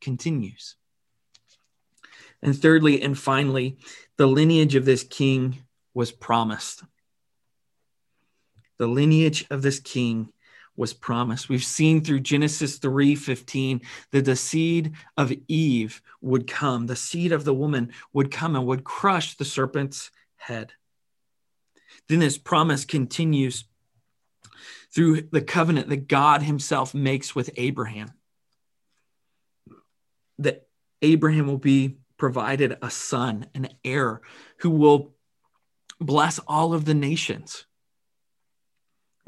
continues. 0.00 0.76
And 2.42 2.56
thirdly 2.56 3.00
and 3.02 3.18
finally, 3.18 3.78
the 4.16 4.26
lineage 4.26 4.74
of 4.74 4.84
this 4.84 5.04
king 5.04 5.64
was 5.94 6.12
promised. 6.12 6.82
The 8.78 8.86
lineage 8.86 9.44
of 9.50 9.62
this 9.62 9.80
king 9.80 10.32
was 10.76 10.94
promised. 10.94 11.48
We've 11.48 11.64
seen 11.64 12.02
through 12.02 12.20
Genesis 12.20 12.78
3:15 12.78 13.82
that 14.12 14.24
the 14.24 14.36
seed 14.36 14.92
of 15.16 15.32
Eve 15.48 16.00
would 16.20 16.46
come, 16.46 16.86
the 16.86 16.96
seed 16.96 17.32
of 17.32 17.44
the 17.44 17.54
woman 17.54 17.92
would 18.12 18.30
come 18.30 18.54
and 18.54 18.64
would 18.66 18.84
crush 18.84 19.36
the 19.36 19.44
serpent's 19.44 20.10
head. 20.36 20.72
Then 22.06 22.20
this 22.20 22.38
promise 22.38 22.84
continues 22.84 23.64
through 24.90 25.22
the 25.22 25.42
covenant 25.42 25.88
that 25.88 26.08
God 26.08 26.42
himself 26.42 26.94
makes 26.94 27.34
with 27.34 27.50
Abraham. 27.56 28.12
That 30.38 30.68
Abraham 31.02 31.46
will 31.46 31.58
be 31.58 31.98
provided 32.16 32.78
a 32.80 32.90
son, 32.90 33.46
an 33.54 33.68
heir 33.84 34.20
who 34.58 34.70
will 34.70 35.14
bless 36.00 36.38
all 36.40 36.72
of 36.72 36.84
the 36.84 36.94
nations. 36.94 37.64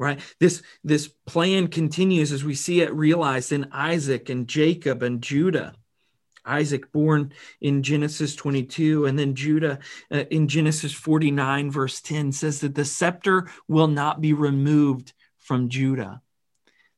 Right? 0.01 0.19
This, 0.39 0.63
this 0.83 1.09
plan 1.27 1.67
continues 1.67 2.31
as 2.31 2.43
we 2.43 2.55
see 2.55 2.81
it 2.81 2.91
realized 2.91 3.51
in 3.51 3.69
Isaac 3.71 4.29
and 4.29 4.47
Jacob 4.47 5.03
and 5.03 5.21
Judah. 5.21 5.75
Isaac 6.43 6.91
born 6.91 7.33
in 7.61 7.83
Genesis 7.83 8.35
22, 8.35 9.05
and 9.05 9.19
then 9.19 9.35
Judah 9.35 9.77
uh, 10.11 10.23
in 10.31 10.47
Genesis 10.47 10.91
49, 10.91 11.69
verse 11.69 12.01
10 12.01 12.31
says 12.31 12.61
that 12.61 12.73
the 12.73 12.83
scepter 12.83 13.47
will 13.67 13.87
not 13.87 14.21
be 14.21 14.33
removed 14.33 15.13
from 15.37 15.69
Judah. 15.69 16.23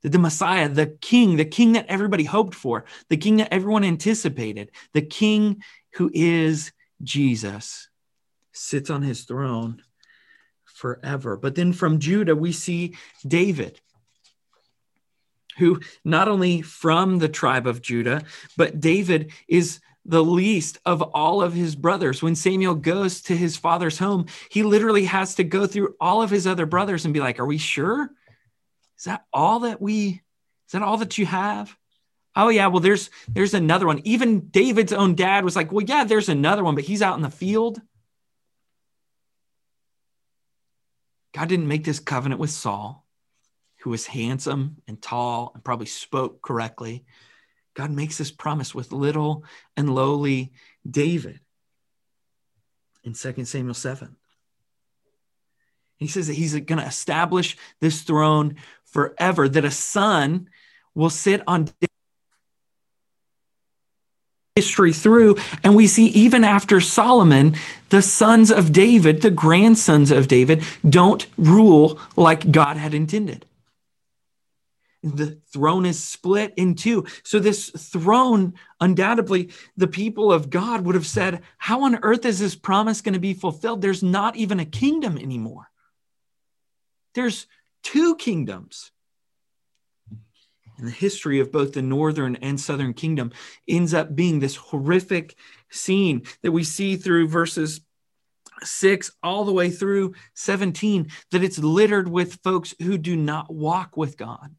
That 0.04 0.13
the 0.13 0.20
Messiah, 0.20 0.70
the 0.70 0.98
king, 1.02 1.36
the 1.36 1.44
king 1.44 1.74
that 1.74 1.88
everybody 1.89 2.24
hoped 2.24 2.56
for, 2.56 2.86
the 3.10 3.18
king 3.18 3.36
that 3.36 3.54
everyone 3.54 3.84
anticipated, 3.84 4.72
the 4.94 5.02
king 5.02 5.62
who 5.96 6.10
is 6.13 6.72
Jesus, 7.02 7.89
sits 8.54 8.89
on 8.89 9.02
his 9.02 9.26
throne 9.26 9.84
forever. 10.84 11.38
But 11.38 11.56
then 11.56 11.72
from 11.72 12.00
Judah, 12.00 12.36
we 12.36 12.52
see 12.52 12.98
David, 13.26 13.80
who 15.58 15.80
not 16.04 16.28
only 16.28 16.62
from 16.62 17.19
the 17.19 17.30
tribe 17.30 17.67
of 17.67 17.82
Judah, 17.82 18.24
but 18.58 18.82
David 18.82 19.32
is 19.48 19.80
the 20.04 20.22
least 20.22 20.80
of 20.86 21.02
all 21.02 21.41
of 21.41 21.54
his 21.54 21.74
brothers. 21.78 22.22
When 22.22 22.36
Samuel 22.36 22.76
goes 22.76 23.22
to 23.22 23.38
his 23.38 23.56
father's 23.56 23.98
home, 23.98 24.26
he 24.50 24.63
literally 24.63 25.06
has 25.06 25.36
to 25.36 25.46
go 25.46 25.67
through 25.67 25.96
all 26.02 26.22
of 26.22 26.30
his 26.30 26.46
other 26.46 26.65
brothers 26.65 27.06
and 27.06 27.13
be 27.13 27.22
like, 27.22 27.39
Are 27.39 27.46
we 27.46 27.58
sure? 27.58 28.10
Is 28.98 29.06
that 29.06 29.24
all 29.32 29.62
that 29.62 29.82
we, 29.82 30.22
is 30.67 30.72
that 30.74 30.82
all 30.82 30.98
that 30.98 31.17
you 31.17 31.26
have? 31.26 31.74
Oh 32.36 32.50
yeah, 32.50 32.67
well 32.67 32.82
there's 32.82 33.10
there's 33.30 33.54
another 33.54 33.88
one. 33.88 34.02
Even 34.04 34.50
David's 34.50 34.91
own 34.91 35.15
dad 35.15 35.46
was 35.46 35.56
like, 35.56 35.72
"Well, 35.72 35.86
yeah, 35.86 36.04
there's 36.04 36.30
another 36.30 36.63
one, 36.63 36.74
but 36.74 36.84
he's 36.84 37.04
out 37.04 37.15
in 37.15 37.22
the 37.22 37.30
field." 37.30 37.80
God 41.34 41.50
didn't 41.50 41.67
make 41.67 41.84
this 41.84 42.00
covenant 42.00 42.39
with 42.39 42.52
Saul, 42.52 43.06
who 43.80 43.89
was 43.89 44.06
handsome 44.06 44.78
and 44.88 45.02
tall 45.02 45.52
and 45.54 45.63
probably 45.63 45.88
spoke 45.88 46.41
correctly. 46.41 47.06
God 47.74 47.91
makes 47.91 48.17
this 48.17 48.32
promise 48.32 48.74
with 48.74 48.91
little 48.91 49.43
and 49.76 49.93
lowly 49.93 50.54
David 50.89 51.39
in 53.04 53.13
2 53.13 53.46
Samuel 53.46 53.74
7. 53.74 54.15
He 55.98 56.08
says 56.08 56.28
that 56.28 56.34
he's 56.34 56.54
going 56.54 56.80
to 56.80 56.86
establish 56.86 57.58
this 57.80 58.02
throne 58.04 58.56
forever, 58.86 59.50
that 59.50 59.65
a 59.65 59.72
son 59.72 60.50
will 60.93 61.10
sit 61.10 61.41
on 61.48 61.69
history 64.56 64.94
through. 64.94 65.36
And 65.63 65.76
we 65.76 65.88
see 65.88 66.08
even 66.08 66.44
after 66.44 66.80
Solomon, 66.80 67.56
the 67.89 68.04
sons 68.04 68.52
of 68.52 68.72
David, 68.72 69.22
the 69.22 69.32
grandsons 69.32 70.12
of 70.12 70.28
David, 70.28 70.63
don't 70.88 71.26
rule 71.38 72.00
like 72.16 72.52
God 72.52 72.78
had 72.78 72.94
intended. 72.94 73.48
The 75.02 75.39
throne 75.52 75.86
is 75.86 76.02
split 76.02 76.54
in 76.56 76.76
two. 76.76 77.06
So, 77.24 77.39
this 77.39 77.72
throne, 77.72 78.54
undoubtedly, 78.80 79.50
the 79.76 79.88
people 79.88 80.32
of 80.32 80.50
God 80.50 80.86
would 80.86 80.96
have 80.96 81.08
said, 81.08 81.42
How 81.58 81.84
on 81.84 82.00
earth 82.04 82.24
is 82.24 82.39
this 82.39 82.56
promise 82.56 83.02
going 83.02 83.13
to 83.13 83.20
be 83.20 83.34
fulfilled? 83.34 83.82
There's 83.82 84.04
not 84.04 84.38
even 84.38 84.62
a 84.62 84.66
kingdom 84.66 85.18
anymore. 85.18 85.70
There's 87.16 87.48
two 87.82 88.16
kingdoms 88.16 88.92
and 90.77 90.88
the 90.88 90.91
history 90.91 91.39
of 91.39 91.51
both 91.51 91.73
the 91.73 91.81
northern 91.81 92.36
and 92.38 92.59
southern 92.59 92.93
kingdom 92.93 93.31
ends 93.67 93.93
up 93.93 94.15
being 94.15 94.39
this 94.39 94.55
horrific 94.55 95.36
scene 95.69 96.23
that 96.41 96.51
we 96.51 96.63
see 96.63 96.95
through 96.95 97.27
verses 97.27 97.81
6 98.62 99.12
all 99.21 99.45
the 99.45 99.53
way 99.53 99.69
through 99.69 100.13
17 100.36 101.07
that 101.31 101.43
it's 101.43 101.59
littered 101.59 102.07
with 102.07 102.39
folks 102.43 102.73
who 102.81 102.97
do 102.97 103.15
not 103.15 103.53
walk 103.53 103.97
with 103.97 104.17
God. 104.17 104.55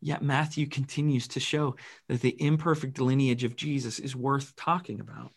Yet 0.00 0.22
Matthew 0.22 0.66
continues 0.66 1.28
to 1.28 1.40
show 1.40 1.76
that 2.08 2.20
the 2.20 2.36
imperfect 2.42 3.00
lineage 3.00 3.44
of 3.44 3.56
Jesus 3.56 3.98
is 3.98 4.16
worth 4.16 4.54
talking 4.56 5.00
about. 5.00 5.32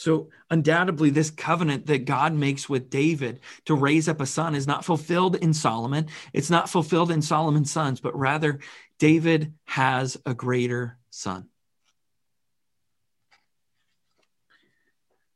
So, 0.00 0.30
undoubtedly, 0.48 1.10
this 1.10 1.28
covenant 1.28 1.84
that 1.88 2.06
God 2.06 2.32
makes 2.32 2.70
with 2.70 2.88
David 2.88 3.40
to 3.66 3.74
raise 3.74 4.08
up 4.08 4.22
a 4.22 4.24
son 4.24 4.54
is 4.54 4.66
not 4.66 4.82
fulfilled 4.82 5.36
in 5.36 5.52
Solomon. 5.52 6.06
It's 6.32 6.48
not 6.48 6.70
fulfilled 6.70 7.10
in 7.10 7.20
Solomon's 7.20 7.70
sons, 7.70 8.00
but 8.00 8.18
rather, 8.18 8.60
David 8.98 9.52
has 9.64 10.16
a 10.24 10.32
greater 10.32 10.96
son. 11.10 11.50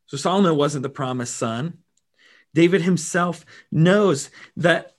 So, 0.07 0.17
Solomon 0.17 0.57
wasn't 0.57 0.83
the 0.83 0.89
promised 0.89 1.37
son. 1.37 1.81
David 2.55 2.81
himself 2.81 3.45
knows 3.71 4.31
that 4.57 4.94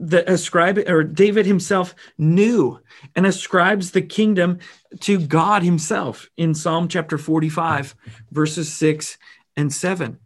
the 0.00 0.28
ascribe 0.30 0.78
or 0.88 1.04
David 1.04 1.44
himself 1.44 1.94
knew 2.16 2.80
and 3.14 3.26
ascribes 3.26 3.90
the 3.90 4.00
kingdom 4.00 4.58
to 5.00 5.20
God 5.20 5.62
himself 5.62 6.28
in 6.36 6.54
Psalm 6.54 6.88
chapter 6.88 7.18
45 7.18 7.94
verses 8.30 8.72
6 8.72 9.18
and 9.56 9.72
7. 9.72 10.18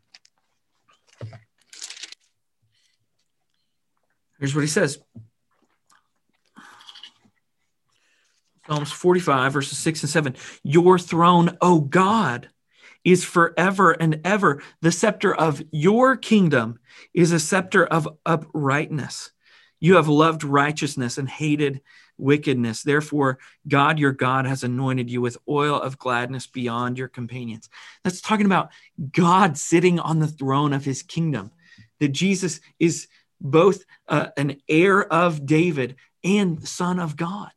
Here's 4.39 4.55
what 4.55 4.61
he 4.61 4.69
says. 4.69 4.99
Psalms 8.67 8.93
45 8.93 9.53
verses 9.53 9.79
6 9.79 10.05
and 10.05 10.11
7. 10.11 10.37
Your 10.63 10.99
throne, 10.99 11.57
O 11.61 11.81
God, 11.81 12.49
is 13.05 13.25
forever 13.25 13.93
and 13.93 14.21
ever. 14.25 14.63
The 14.81 14.93
scepter 14.93 15.35
of 15.35 15.63
your 15.71 16.17
kingdom 16.17 16.79
is 17.13 17.33
a 17.33 17.41
scepter 17.41 17.85
of 17.85 18.09
uprightness. 18.25 19.34
You 19.85 19.97
have 19.97 20.09
loved 20.09 20.45
righteousness 20.45 21.19
and 21.19 21.29
hated 21.29 21.83
wickedness. 22.17 22.83
Therefore, 22.83 23.39
God, 23.69 23.99
your 23.99 24.13
God, 24.13 24.47
has 24.47 24.65
anointed 24.65 25.11
you 25.11 25.21
with 25.21 25.37
oil 25.47 25.79
of 25.79 25.99
gladness 25.99 26.47
beyond 26.47 26.97
your 26.97 27.09
companions. 27.09 27.69
That's 28.03 28.23
talking 28.23 28.47
about 28.47 28.71
God 29.13 29.59
sitting 29.59 30.01
on 30.01 30.21
the 30.21 30.27
throne 30.27 30.73
of 30.73 30.87
his 30.87 31.03
kingdom, 31.03 31.51
that 32.01 32.13
Jesus 32.13 32.63
is 32.79 33.09
both 33.43 33.85
uh, 34.09 34.29
an 34.39 34.57
heir 34.71 35.05
of 35.05 35.45
David 35.45 35.97
and 36.25 36.67
son 36.67 36.99
of 36.99 37.19
God. 37.19 37.51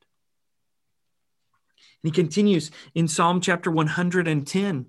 And 2.04 2.12
he 2.12 2.12
continues 2.12 2.72
in 2.94 3.08
Psalm 3.08 3.40
chapter 3.40 3.72
110 3.72 4.86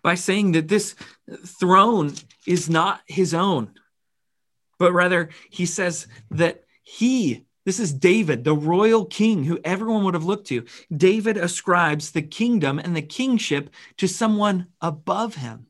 by 0.00 0.14
saying 0.14 0.52
that 0.52 0.68
this 0.68 0.94
throne 1.44 2.12
is 2.46 2.70
not 2.70 3.00
his 3.08 3.34
own 3.34 3.72
but 4.84 4.92
rather 4.92 5.30
he 5.48 5.64
says 5.64 6.06
that 6.30 6.64
he, 6.82 7.46
this 7.64 7.80
is 7.80 7.90
David, 7.90 8.44
the 8.44 8.54
royal 8.54 9.06
king 9.06 9.44
who 9.44 9.58
everyone 9.64 10.04
would 10.04 10.12
have 10.12 10.26
looked 10.26 10.48
to. 10.48 10.66
David 10.94 11.38
ascribes 11.38 12.10
the 12.10 12.20
kingdom 12.20 12.78
and 12.78 12.94
the 12.94 13.00
kingship 13.00 13.70
to 13.96 14.06
someone 14.06 14.66
above 14.82 15.36
him. 15.36 15.68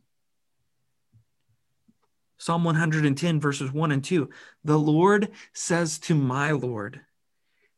Psalm 2.38 2.64
110, 2.64 3.38
verses 3.40 3.72
1 3.72 3.92
and 3.92 4.02
2. 4.02 4.28
The 4.64 4.80
Lord 4.80 5.30
says 5.52 6.00
to 6.00 6.16
my 6.16 6.50
Lord, 6.50 7.00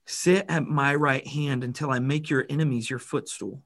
Sit 0.07 0.47
at 0.49 0.65
my 0.65 0.95
right 0.95 1.27
hand 1.27 1.63
until 1.63 1.91
I 1.91 1.99
make 1.99 2.31
your 2.31 2.47
enemies 2.49 2.89
your 2.89 2.99
footstool. 2.99 3.61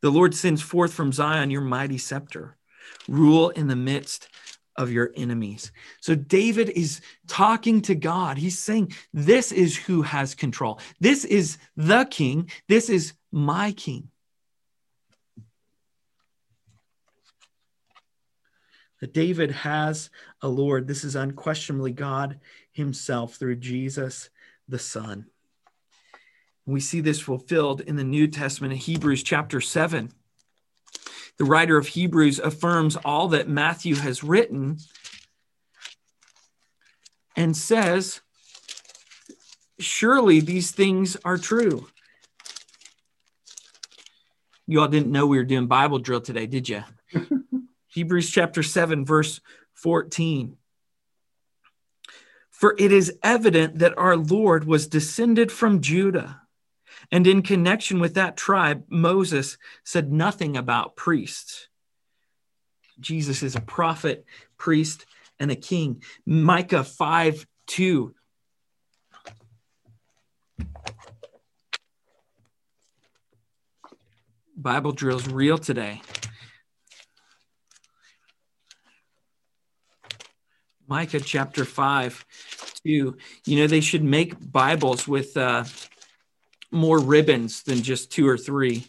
The 0.00 0.10
Lord 0.10 0.32
sends 0.32 0.62
forth 0.62 0.94
from 0.94 1.10
Zion 1.10 1.50
your 1.50 1.60
mighty 1.60 1.98
scepter. 1.98 2.56
Rule 3.08 3.50
in 3.50 3.66
the 3.66 3.74
midst 3.74 4.28
of 4.76 4.90
your 4.90 5.12
enemies. 5.16 5.72
So 6.00 6.14
David 6.14 6.70
is 6.70 7.00
talking 7.26 7.82
to 7.82 7.94
God. 7.94 8.38
He's 8.38 8.58
saying, 8.58 8.92
This 9.12 9.52
is 9.52 9.76
who 9.76 10.02
has 10.02 10.34
control. 10.34 10.80
This 11.00 11.24
is 11.24 11.58
the 11.76 12.04
king. 12.04 12.50
This 12.68 12.88
is 12.88 13.12
my 13.30 13.72
king. 13.72 14.08
That 19.00 19.12
David 19.12 19.50
has 19.50 20.10
a 20.40 20.48
Lord. 20.48 20.86
This 20.86 21.04
is 21.04 21.16
unquestionably 21.16 21.92
God 21.92 22.40
Himself 22.70 23.34
through 23.34 23.56
Jesus 23.56 24.30
the 24.68 24.78
Son. 24.78 25.26
We 26.64 26.78
see 26.78 27.00
this 27.00 27.18
fulfilled 27.18 27.80
in 27.80 27.96
the 27.96 28.04
New 28.04 28.28
Testament 28.28 28.72
in 28.72 28.78
Hebrews 28.78 29.24
chapter 29.24 29.60
7 29.60 30.12
the 31.38 31.44
writer 31.44 31.76
of 31.76 31.88
Hebrews 31.88 32.38
affirms 32.38 32.96
all 32.96 33.28
that 33.28 33.48
Matthew 33.48 33.96
has 33.96 34.22
written 34.22 34.78
and 37.36 37.56
says, 37.56 38.20
Surely 39.78 40.40
these 40.40 40.70
things 40.70 41.16
are 41.24 41.38
true. 41.38 41.88
You 44.66 44.80
all 44.80 44.88
didn't 44.88 45.10
know 45.10 45.26
we 45.26 45.38
were 45.38 45.44
doing 45.44 45.66
Bible 45.66 45.98
drill 45.98 46.20
today, 46.20 46.46
did 46.46 46.68
you? 46.68 46.84
Hebrews 47.88 48.30
chapter 48.30 48.62
7, 48.62 49.04
verse 49.04 49.40
14. 49.74 50.56
For 52.50 52.76
it 52.78 52.92
is 52.92 53.18
evident 53.22 53.80
that 53.80 53.98
our 53.98 54.16
Lord 54.16 54.64
was 54.64 54.86
descended 54.86 55.50
from 55.50 55.80
Judah 55.80 56.41
and 57.12 57.26
in 57.26 57.42
connection 57.42 58.00
with 58.00 58.14
that 58.14 58.38
tribe, 58.38 58.84
Moses 58.88 59.58
said 59.84 60.10
nothing 60.10 60.56
about 60.56 60.96
priests. 60.96 61.68
Jesus 62.98 63.42
is 63.42 63.54
a 63.54 63.60
prophet, 63.60 64.24
priest, 64.56 65.04
and 65.38 65.50
a 65.50 65.56
king. 65.56 66.02
Micah 66.24 66.82
5 66.82 67.46
2. 67.66 68.14
Bible 74.56 74.92
drills 74.92 75.28
real 75.28 75.58
today. 75.58 76.00
Micah 80.86 81.20
chapter 81.20 81.66
5 81.66 82.24
2. 82.84 83.16
You 83.44 83.56
know, 83.58 83.66
they 83.66 83.80
should 83.80 84.04
make 84.04 84.34
Bibles 84.50 85.06
with 85.06 85.36
uh, 85.36 85.64
more 86.72 86.98
ribbons 86.98 87.62
than 87.62 87.82
just 87.82 88.10
two 88.10 88.26
or 88.26 88.38
three. 88.38 88.86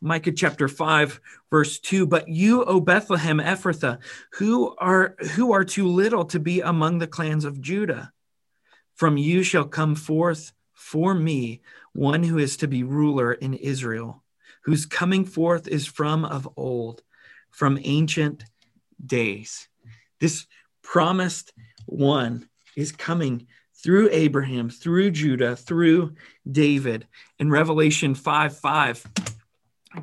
Micah 0.00 0.30
chapter 0.30 0.68
5 0.68 1.20
verse 1.50 1.80
2 1.80 2.06
but 2.06 2.28
you 2.28 2.64
O 2.64 2.80
Bethlehem 2.80 3.38
Ephrathah 3.38 3.98
who 4.34 4.76
are 4.76 5.16
who 5.32 5.52
are 5.52 5.64
too 5.64 5.88
little 5.88 6.24
to 6.26 6.38
be 6.38 6.60
among 6.60 6.98
the 6.98 7.08
clans 7.08 7.44
of 7.44 7.60
Judah 7.60 8.12
from 8.94 9.16
you 9.16 9.42
shall 9.42 9.64
come 9.64 9.96
forth 9.96 10.52
for 10.72 11.14
me 11.14 11.62
one 11.94 12.22
who 12.22 12.38
is 12.38 12.56
to 12.58 12.68
be 12.68 12.84
ruler 12.84 13.32
in 13.32 13.54
Israel 13.54 14.22
whose 14.62 14.86
coming 14.86 15.24
forth 15.24 15.66
is 15.66 15.86
from 15.86 16.24
of 16.24 16.48
old 16.56 17.02
from 17.50 17.76
ancient 17.82 18.44
days 19.04 19.66
this 20.20 20.46
promised 20.80 21.52
one 21.86 22.48
is 22.76 22.92
coming 22.92 23.48
through 23.82 24.08
Abraham, 24.10 24.68
through 24.70 25.12
Judah, 25.12 25.56
through 25.56 26.14
David. 26.50 27.06
In 27.38 27.50
Revelation 27.50 28.14
5 28.14 28.58
5, 28.58 29.06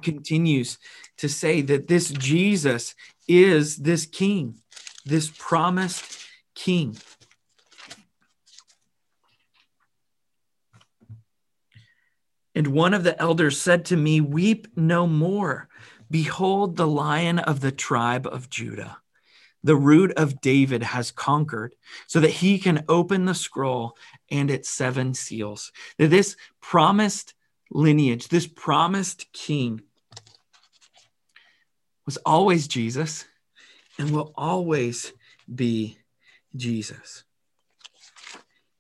continues 0.02 0.78
to 1.18 1.30
say 1.30 1.62
that 1.62 1.88
this 1.88 2.10
Jesus 2.10 2.96
is 3.28 3.78
this 3.78 4.06
king, 4.06 4.56
this 5.06 5.32
promised 5.38 6.26
king. 6.54 6.98
And 12.54 12.68
one 12.68 12.94
of 12.94 13.04
the 13.04 13.20
elders 13.22 13.60
said 13.60 13.86
to 13.86 13.98
me, 13.98 14.22
Weep 14.22 14.68
no 14.76 15.08
more. 15.08 15.68
Behold, 16.10 16.78
the 16.78 16.88
lion 16.88 17.40
of 17.40 17.60
the 17.60 17.72
tribe 17.72 18.26
of 18.26 18.50
Judah 18.50 18.98
the 19.66 19.76
root 19.76 20.12
of 20.12 20.42
David 20.42 20.84
has 20.84 21.10
conquered 21.10 21.76
so 22.06 22.20
that 22.20 22.30
he 22.30 22.60
can 22.60 22.86
open 22.88 23.26
the 23.26 23.34
scroll 23.34 23.98
and 24.30 24.52
its 24.52 24.70
seven 24.70 25.16
seals. 25.16 25.72
That 25.98 26.12
this 26.12 26.38
promised 26.62 27.34
lineage, 27.72 28.28
this 28.28 28.46
promised 28.46 29.26
king 29.34 29.82
was 32.06 32.18
always 32.18 32.68
Jesus 32.68 33.26
and 33.98 34.12
will 34.12 34.34
always 34.36 35.12
be 35.54 35.98
Jesus. 36.56 37.24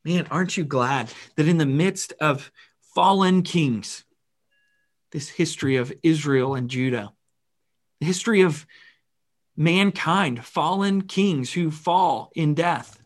Man, 0.04 0.28
aren't 0.30 0.56
you 0.56 0.66
glad 0.66 1.12
that 1.36 1.48
in 1.48 1.58
the 1.58 1.66
midst 1.66 2.14
of 2.22 2.52
fallen 2.94 3.42
kings, 3.42 4.04
this 5.12 5.30
history 5.30 5.78
of 5.78 5.92
Israel 6.04 6.54
and 6.54 6.70
Judah, 6.70 7.12
the 8.00 8.06
history 8.06 8.42
of 8.42 8.68
mankind, 9.58 10.46
fallen 10.46 11.02
kings 11.02 11.54
who 11.54 11.72
fall 11.72 12.32
in 12.36 12.54
death, 12.54 13.02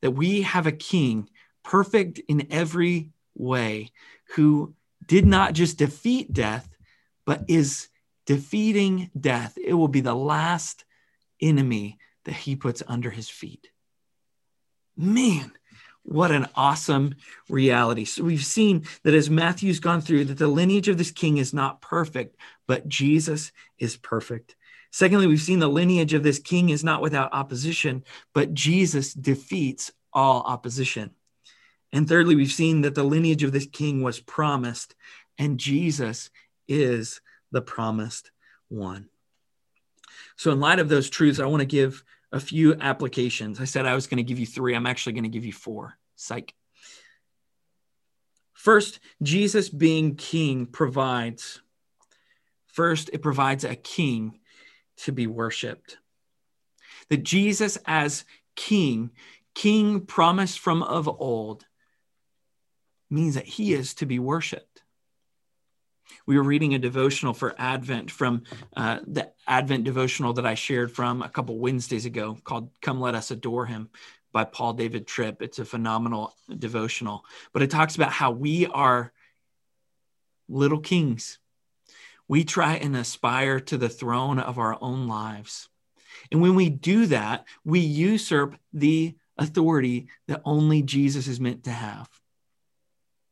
that 0.00 0.12
we 0.12 0.42
have 0.42 0.66
a 0.66 0.72
king 0.72 1.28
perfect 1.62 2.18
in 2.28 2.46
every 2.50 3.10
way 3.34 3.92
who 4.34 4.74
did 5.06 5.26
not 5.26 5.52
just 5.52 5.78
defeat 5.78 6.32
death, 6.32 6.68
but 7.24 7.44
is 7.48 7.88
defeating 8.26 9.10
death. 9.18 9.56
It 9.62 9.74
will 9.74 9.88
be 9.88 10.00
the 10.00 10.14
last 10.14 10.84
enemy 11.40 11.98
that 12.24 12.34
he 12.34 12.56
puts 12.56 12.82
under 12.86 13.10
his 13.10 13.28
feet. 13.28 13.70
Man, 14.96 15.52
what 16.02 16.30
an 16.30 16.46
awesome 16.54 17.14
reality. 17.48 18.04
So 18.04 18.24
we've 18.24 18.44
seen 18.44 18.84
that 19.04 19.14
as 19.14 19.30
Matthew's 19.30 19.80
gone 19.80 20.00
through 20.00 20.26
that 20.26 20.38
the 20.38 20.48
lineage 20.48 20.88
of 20.88 20.98
this 20.98 21.10
king 21.10 21.36
is 21.36 21.52
not 21.52 21.80
perfect, 21.80 22.36
but 22.66 22.88
Jesus 22.88 23.52
is 23.78 23.96
perfect. 23.96 24.56
Secondly, 24.90 25.26
we've 25.26 25.40
seen 25.40 25.58
the 25.58 25.68
lineage 25.68 26.14
of 26.14 26.22
this 26.22 26.38
king 26.38 26.70
is 26.70 26.82
not 26.82 27.02
without 27.02 27.32
opposition, 27.32 28.04
but 28.32 28.54
Jesus 28.54 29.12
defeats 29.12 29.90
all 30.12 30.42
opposition. 30.42 31.10
And 31.92 32.08
thirdly, 32.08 32.34
we've 32.34 32.52
seen 32.52 32.82
that 32.82 32.94
the 32.94 33.04
lineage 33.04 33.42
of 33.42 33.52
this 33.52 33.66
king 33.66 34.02
was 34.02 34.20
promised, 34.20 34.94
and 35.38 35.58
Jesus 35.58 36.30
is 36.66 37.20
the 37.50 37.62
promised 37.62 38.30
one. 38.68 39.08
So, 40.36 40.52
in 40.52 40.60
light 40.60 40.78
of 40.78 40.88
those 40.88 41.10
truths, 41.10 41.40
I 41.40 41.46
want 41.46 41.60
to 41.60 41.66
give 41.66 42.04
a 42.32 42.40
few 42.40 42.74
applications. 42.74 43.60
I 43.60 43.64
said 43.64 43.86
I 43.86 43.94
was 43.94 44.06
going 44.06 44.18
to 44.18 44.22
give 44.22 44.38
you 44.38 44.46
three. 44.46 44.74
I'm 44.74 44.86
actually 44.86 45.14
going 45.14 45.24
to 45.24 45.30
give 45.30 45.44
you 45.44 45.52
four. 45.52 45.98
Psych. 46.16 46.54
First, 48.52 49.00
Jesus 49.22 49.68
being 49.68 50.16
king 50.16 50.66
provides. 50.66 51.62
First, 52.66 53.10
it 53.12 53.22
provides 53.22 53.64
a 53.64 53.74
king 53.74 54.37
to 55.04 55.12
be 55.12 55.26
worshiped. 55.26 55.98
That 57.08 57.22
Jesus, 57.22 57.78
as 57.86 58.24
King, 58.56 59.10
King 59.54 60.02
promised 60.02 60.58
from 60.58 60.82
of 60.82 61.08
old, 61.08 61.64
means 63.10 63.34
that 63.34 63.46
he 63.46 63.72
is 63.72 63.94
to 63.94 64.06
be 64.06 64.18
worshiped. 64.18 64.82
We 66.26 66.36
were 66.36 66.42
reading 66.42 66.74
a 66.74 66.78
devotional 66.78 67.32
for 67.32 67.54
Advent 67.58 68.10
from 68.10 68.42
uh, 68.76 69.00
the 69.06 69.32
Advent 69.46 69.84
devotional 69.84 70.34
that 70.34 70.46
I 70.46 70.54
shared 70.54 70.92
from 70.92 71.22
a 71.22 71.28
couple 71.28 71.58
Wednesdays 71.58 72.04
ago 72.04 72.36
called 72.44 72.70
Come 72.82 73.00
Let 73.00 73.14
Us 73.14 73.30
Adore 73.30 73.66
Him 73.66 73.88
by 74.32 74.44
Paul 74.44 74.74
David 74.74 75.06
Tripp. 75.06 75.42
It's 75.42 75.58
a 75.58 75.64
phenomenal 75.64 76.34
devotional, 76.58 77.24
but 77.52 77.62
it 77.62 77.70
talks 77.70 77.96
about 77.96 78.12
how 78.12 78.30
we 78.30 78.66
are 78.66 79.12
little 80.48 80.80
kings 80.80 81.38
we 82.28 82.44
try 82.44 82.74
and 82.74 82.94
aspire 82.94 83.58
to 83.60 83.78
the 83.78 83.88
throne 83.88 84.38
of 84.38 84.58
our 84.58 84.76
own 84.80 85.08
lives. 85.08 85.68
And 86.30 86.42
when 86.42 86.54
we 86.54 86.68
do 86.68 87.06
that, 87.06 87.46
we 87.64 87.80
usurp 87.80 88.56
the 88.72 89.16
authority 89.38 90.08
that 90.26 90.42
only 90.44 90.82
Jesus 90.82 91.26
is 91.26 91.40
meant 91.40 91.64
to 91.64 91.70
have. 91.70 92.08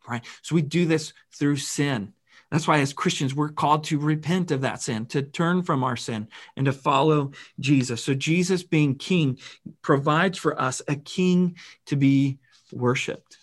Right? 0.08 0.24
So 0.42 0.54
we 0.54 0.62
do 0.62 0.86
this 0.86 1.12
through 1.34 1.56
sin. 1.56 2.12
That's 2.50 2.68
why, 2.68 2.78
as 2.78 2.92
Christians, 2.92 3.34
we're 3.34 3.48
called 3.48 3.84
to 3.84 3.98
repent 3.98 4.52
of 4.52 4.60
that 4.60 4.80
sin, 4.80 5.06
to 5.06 5.22
turn 5.22 5.62
from 5.64 5.82
our 5.82 5.96
sin, 5.96 6.28
and 6.56 6.66
to 6.66 6.72
follow 6.72 7.32
Jesus. 7.58 8.04
So, 8.04 8.14
Jesus, 8.14 8.62
being 8.62 8.94
king, 8.94 9.38
provides 9.82 10.38
for 10.38 10.58
us 10.60 10.80
a 10.86 10.94
king 10.94 11.56
to 11.86 11.96
be 11.96 12.38
worshiped. 12.72 13.36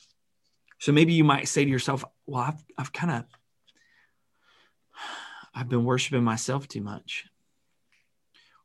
So, 0.80 0.94
maybe 0.94 1.12
you 1.12 1.26
might 1.26 1.50
say 1.50 1.66
to 1.66 1.70
yourself, 1.70 2.06
Well, 2.26 2.44
I've, 2.44 2.64
I've 2.78 2.94
kind 2.94 3.12
of 3.12 3.26
I've 5.54 5.70
been 5.70 5.86
worshiping 5.86 6.24
myself 6.24 6.68
too 6.68 6.82
much. 6.82 7.26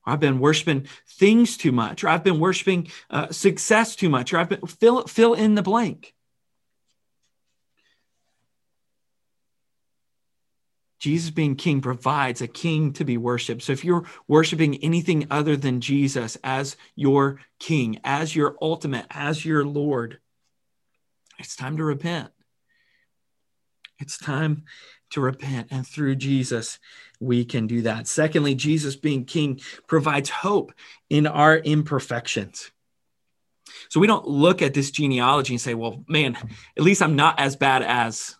Or 0.06 0.12
I've 0.12 0.20
been 0.20 0.40
worshiping 0.40 0.86
things 1.06 1.56
too 1.56 1.72
much, 1.72 2.02
or 2.02 2.08
I've 2.08 2.24
been 2.24 2.40
worshiping 2.40 2.88
uh, 3.10 3.30
success 3.30 3.94
too 3.94 4.08
much, 4.08 4.32
or 4.32 4.38
I've 4.38 4.48
been 4.48 4.66
fill 4.66 5.06
fill 5.06 5.34
in 5.34 5.54
the 5.54 5.62
blank. 5.62 6.14
Jesus 10.98 11.30
being 11.30 11.54
king 11.54 11.80
provides 11.80 12.42
a 12.42 12.48
king 12.48 12.92
to 12.94 13.04
be 13.04 13.16
worshiped. 13.16 13.62
So 13.62 13.72
if 13.72 13.84
you're 13.84 14.04
worshiping 14.26 14.76
anything 14.82 15.28
other 15.30 15.56
than 15.56 15.80
Jesus 15.80 16.36
as 16.42 16.76
your 16.96 17.40
king, 17.60 18.00
as 18.02 18.34
your 18.34 18.56
ultimate, 18.60 19.06
as 19.10 19.44
your 19.44 19.64
Lord, 19.64 20.18
it's 21.38 21.54
time 21.54 21.76
to 21.76 21.84
repent. 21.84 22.30
It's 24.00 24.18
time 24.18 24.64
to 25.10 25.20
repent. 25.20 25.68
And 25.70 25.86
through 25.86 26.16
Jesus, 26.16 26.78
we 27.20 27.44
can 27.44 27.66
do 27.66 27.82
that. 27.82 28.06
Secondly, 28.06 28.54
Jesus 28.54 28.96
being 28.96 29.24
king 29.24 29.60
provides 29.86 30.30
hope 30.30 30.72
in 31.10 31.26
our 31.26 31.56
imperfections. 31.56 32.70
So 33.88 34.00
we 34.00 34.06
don't 34.06 34.26
look 34.26 34.62
at 34.62 34.74
this 34.74 34.90
genealogy 34.90 35.54
and 35.54 35.60
say, 35.60 35.74
well, 35.74 36.04
man, 36.08 36.36
at 36.76 36.82
least 36.82 37.02
I'm 37.02 37.16
not 37.16 37.38
as 37.38 37.56
bad 37.56 37.82
as 37.82 38.36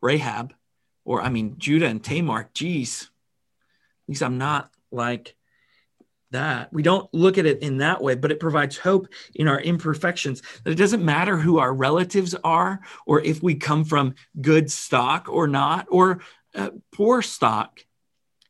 Rahab, 0.00 0.52
or 1.04 1.22
I 1.22 1.28
mean, 1.28 1.56
Judah 1.58 1.86
and 1.86 2.02
Tamar. 2.02 2.50
Geez, 2.54 3.10
at 4.04 4.08
least 4.08 4.22
I'm 4.22 4.38
not 4.38 4.70
like 4.90 5.34
that. 6.34 6.72
We 6.72 6.82
don't 6.82 7.12
look 7.12 7.38
at 7.38 7.46
it 7.46 7.62
in 7.62 7.78
that 7.78 8.02
way, 8.02 8.14
but 8.14 8.30
it 8.30 8.38
provides 8.38 8.76
hope 8.76 9.08
in 9.34 9.48
our 9.48 9.60
imperfections. 9.60 10.42
That 10.62 10.72
it 10.72 10.76
doesn't 10.76 11.04
matter 11.04 11.36
who 11.36 11.58
our 11.58 11.72
relatives 11.72 12.34
are, 12.44 12.80
or 13.06 13.20
if 13.20 13.42
we 13.42 13.54
come 13.54 13.84
from 13.84 14.14
good 14.40 14.70
stock 14.70 15.28
or 15.28 15.48
not, 15.48 15.86
or 15.90 16.20
uh, 16.54 16.70
poor 16.92 17.22
stock. 17.22 17.80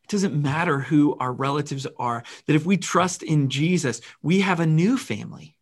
It 0.03 0.09
doesn't 0.09 0.39
matter 0.39 0.79
who 0.79 1.15
our 1.17 1.33
relatives 1.33 1.87
are. 1.97 2.23
That 2.45 2.55
if 2.55 2.65
we 2.65 2.77
trust 2.77 3.23
in 3.23 3.49
Jesus, 3.49 4.01
we 4.21 4.41
have 4.41 4.59
a 4.59 4.67
new 4.67 4.97
family. 4.97 5.55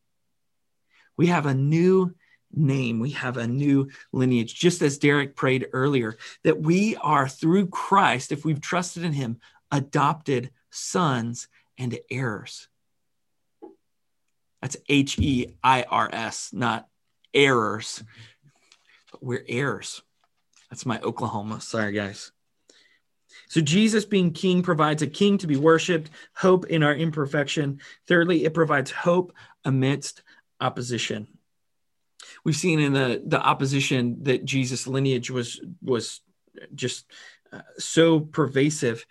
We 1.16 1.28
have 1.28 1.46
a 1.46 1.54
new 1.54 2.16
name. 2.54 3.00
We 3.00 3.12
have 3.12 3.38
a 3.38 3.48
new 3.48 3.90
lineage. 4.12 4.56
Just 4.56 4.82
as 4.82 4.98
Derek 4.98 5.36
prayed 5.36 5.68
earlier, 5.72 6.18
that 6.44 6.60
we 6.60 6.96
are 6.98 7.28
through 7.28 7.68
Christ, 7.68 8.32
if 8.32 8.44
we've 8.44 8.62
trusted 8.62 9.04
in 9.04 9.14
him, 9.14 9.40
adopted 9.72 10.52
sons 10.70 11.48
and 11.78 11.98
heirs. 12.10 12.68
That's 14.62 14.78
H 14.88 15.20
E 15.20 15.56
I 15.64 15.84
R 15.84 16.10
S, 16.12 16.52
not 16.54 16.88
errors. 17.34 18.04
But 19.12 19.24
we're 19.24 19.46
heirs. 19.48 20.02
That's 20.70 20.86
my 20.86 21.00
Oklahoma. 21.02 21.62
Sorry, 21.62 21.92
guys. 21.92 22.32
So, 23.50 23.62
Jesus 23.62 24.06
being 24.06 24.32
king 24.32 24.64
provides 24.64 25.02
a 25.02 25.08
king 25.08 25.38
to 25.40 25.48
be 25.48 25.58
worshiped, 25.58 26.10
hope 26.34 26.66
in 26.68 26.82
our 26.82 26.96
imperfection. 26.96 27.82
Thirdly, 28.08 28.46
it 28.46 28.54
provides 28.54 28.90
hope 28.92 29.34
amidst 29.66 30.24
opposition. 30.60 31.28
We've 32.44 32.56
seen 32.56 32.80
in 32.80 32.94
the, 32.94 33.22
the 33.26 33.42
opposition 33.42 34.24
that 34.24 34.46
Jesus' 34.46 34.88
lineage 34.88 35.30
was, 35.30 35.60
was 35.82 36.22
just 36.74 37.06
so 37.78 38.20
pervasive. 38.20 39.06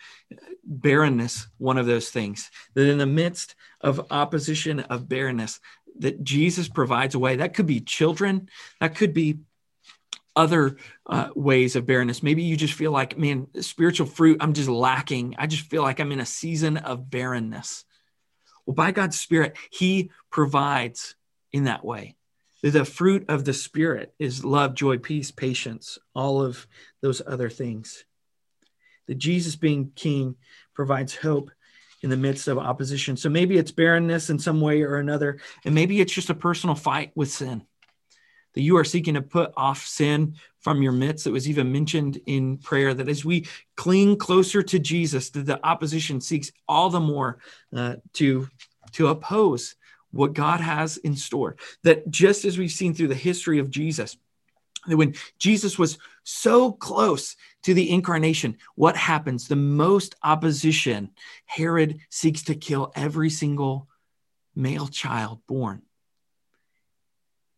Barrenness, 0.65 1.49
one 1.59 1.77
of 1.77 1.87
those 1.87 2.11
things, 2.11 2.51
that 2.75 2.89
in 2.89 2.99
the 2.99 3.07
midst 3.07 3.57
of 3.81 4.07
opposition 4.13 4.81
of 4.81 5.09
barrenness, 5.09 5.61
that 5.99 6.23
Jesus 6.23 6.69
provides 6.69 7.15
a 7.15 7.19
way. 7.19 7.37
That 7.37 7.55
could 7.55 7.67
be 7.67 7.81
children, 7.81 8.49
that 8.81 8.95
could 8.95 9.13
be 9.13 9.41
other 10.35 10.77
uh, 11.07 11.29
ways 11.35 11.77
of 11.77 11.87
barrenness. 11.87 12.23
Maybe 12.23 12.43
you 12.43 12.57
just 12.57 12.75
feel 12.75 12.93
like, 12.93 13.19
man, 13.19 13.49
spiritual 13.61 14.07
fruit, 14.07 14.39
I'm 14.41 14.55
just 14.55 14.69
lacking. 14.69 15.35
I 15.39 15.47
just 15.47 15.69
feel 15.69 15.83
like 15.83 16.01
I'm 16.01 16.13
in 16.13 16.21
a 16.21 16.27
season 16.27 16.79
of 16.79 17.11
barrenness. 17.11 17.85
Well, 18.65 18.75
by 18.75 18.93
God's 18.93 19.21
Spirit, 19.21 19.57
He 19.71 20.11
provides 20.31 21.17
in 21.53 21.65
that 21.65 21.85
way. 21.85 22.17
The 22.63 22.85
fruit 22.85 23.27
of 23.29 23.45
the 23.45 23.53
Spirit 23.53 24.15
is 24.19 24.45
love, 24.45 24.75
joy, 24.75 24.99
peace, 24.99 25.33
patience, 25.33 25.99
all 26.15 26.41
of 26.41 26.67
those 27.01 27.21
other 27.27 27.51
things. 27.51 28.05
The 29.07 29.15
Jesus 29.15 29.57
being 29.57 29.93
King 29.95 30.37
provides 30.75 31.15
hope 31.15 31.51
in 32.03 32.11
the 32.11 32.17
midst 32.17 32.49
of 32.49 32.59
opposition. 32.59 33.17
So 33.17 33.29
maybe 33.29 33.57
it's 33.59 33.71
barrenness 33.71 34.31
in 34.31 34.39
some 34.39 34.61
way 34.61 34.83
or 34.83 34.97
another, 34.97 35.39
and 35.65 35.75
maybe 35.75 36.01
it's 36.01 36.13
just 36.13 36.31
a 36.31 36.35
personal 36.35 36.75
fight 36.75 37.13
with 37.15 37.31
sin 37.31 37.67
that 38.55 38.61
you 38.61 38.77
are 38.77 38.85
seeking 38.85 39.15
to 39.15 39.23
put 39.23 39.53
off 39.57 39.87
sin 39.87 40.35
from 40.61 40.83
your 40.83 40.93
midst. 40.93 41.27
It 41.27 41.33
was 41.33 41.49
even 41.49 41.73
mentioned 41.73 42.21
in 42.27 42.59
prayer 42.59 42.95
that 42.95 43.09
as 43.09 43.25
we 43.25 43.47
cling 43.77 44.17
closer 44.17 44.63
to 44.63 44.79
Jesus, 44.79 45.31
that 45.31 45.47
the 45.47 45.65
opposition 45.67 46.21
seeks 46.21 46.53
all 46.69 46.91
the 46.91 47.01
more 47.01 47.39
uh, 47.75 47.97
to, 48.15 48.49
to 48.93 49.09
oppose 49.09 49.75
what 50.11 50.35
God 50.35 50.61
has 50.61 50.99
in 50.99 51.17
store. 51.17 51.57
That 51.85 52.11
just 52.11 52.45
as 52.45 52.59
we've 52.59 52.71
seen 52.71 52.95
through 52.95 53.09
the 53.09 53.15
history 53.15 53.59
of 53.59 53.71
Jesus, 53.71 54.17
that 54.87 54.97
when 54.97 55.15
Jesus 55.39 55.79
was 55.79 55.99
so 56.25 56.73
close 56.73 57.37
to 57.63 57.75
the 57.75 57.91
incarnation, 57.91 58.59
what 58.75 58.97
happens? 58.97 59.49
The 59.49 59.57
most 59.57 60.15
opposition, 60.23 61.11
Herod 61.47 62.01
seeks 62.11 62.43
to 62.45 62.55
kill 62.55 62.93
every 62.95 63.31
single 63.31 63.89
male 64.55 64.89
child 64.89 65.41
born. 65.47 65.83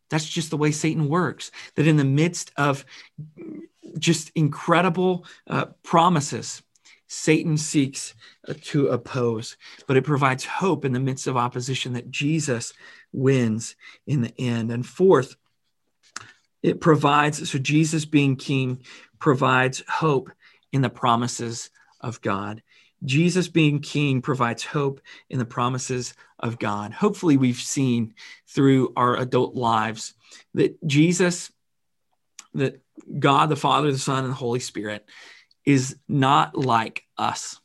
That's 0.09 0.27
just 0.27 0.51
the 0.51 0.57
way 0.57 0.71
Satan 0.71 1.09
works. 1.09 1.51
That 1.75 1.87
in 1.87 1.97
the 1.97 2.03
midst 2.03 2.51
of 2.57 2.85
just 3.97 4.31
incredible 4.35 5.25
uh, 5.47 5.65
promises, 5.83 6.61
Satan 7.07 7.57
seeks 7.57 8.13
uh, 8.47 8.53
to 8.61 8.87
oppose, 8.87 9.57
but 9.87 9.97
it 9.97 10.03
provides 10.03 10.45
hope 10.45 10.85
in 10.85 10.93
the 10.93 10.99
midst 10.99 11.27
of 11.27 11.37
opposition 11.37 11.93
that 11.93 12.11
Jesus 12.11 12.73
wins 13.13 13.75
in 14.07 14.21
the 14.21 14.33
end. 14.39 14.71
And 14.71 14.85
fourth, 14.85 15.35
it 16.65 16.81
provides, 16.81 17.47
so 17.47 17.59
Jesus 17.59 18.05
being 18.05 18.35
king 18.35 18.81
provides 19.19 19.83
hope 19.87 20.31
in 20.71 20.81
the 20.81 20.89
promises 20.89 21.69
of 22.01 22.21
God. 22.21 22.63
Jesus 23.03 23.47
being 23.47 23.81
king 23.81 24.19
provides 24.19 24.65
hope 24.65 24.99
in 25.29 25.37
the 25.37 25.45
promises 25.45 26.15
of 26.39 26.57
God. 26.57 26.91
Hopefully, 26.91 27.37
we've 27.37 27.55
seen 27.55 28.15
through 28.47 28.93
our 28.95 29.15
adult 29.15 29.53
lives 29.53 30.15
that 30.55 30.75
Jesus, 30.87 31.51
that 32.55 32.81
God, 33.19 33.49
the 33.49 33.55
Father, 33.55 33.91
the 33.91 33.99
Son, 33.99 34.23
and 34.23 34.31
the 34.31 34.37
Holy 34.37 34.59
Spirit 34.59 35.07
is 35.65 35.97
not 36.07 36.57
like 36.57 37.03
us. 37.15 37.59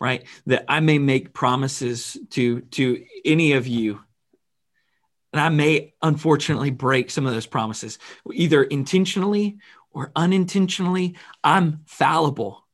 Right? 0.00 0.24
That 0.46 0.64
I 0.68 0.78
may 0.78 0.98
make 0.98 1.34
promises 1.34 2.16
to 2.30 2.60
to 2.60 3.04
any 3.24 3.54
of 3.54 3.66
you 3.66 3.98
and 5.34 5.40
I 5.40 5.48
may 5.48 5.94
unfortunately 6.00 6.70
break 6.70 7.10
some 7.10 7.26
of 7.26 7.34
those 7.34 7.44
promises, 7.44 7.98
either 8.32 8.62
intentionally 8.62 9.58
or 9.90 10.12
unintentionally. 10.14 11.16
I'm 11.42 11.80
fallible. 11.86 12.64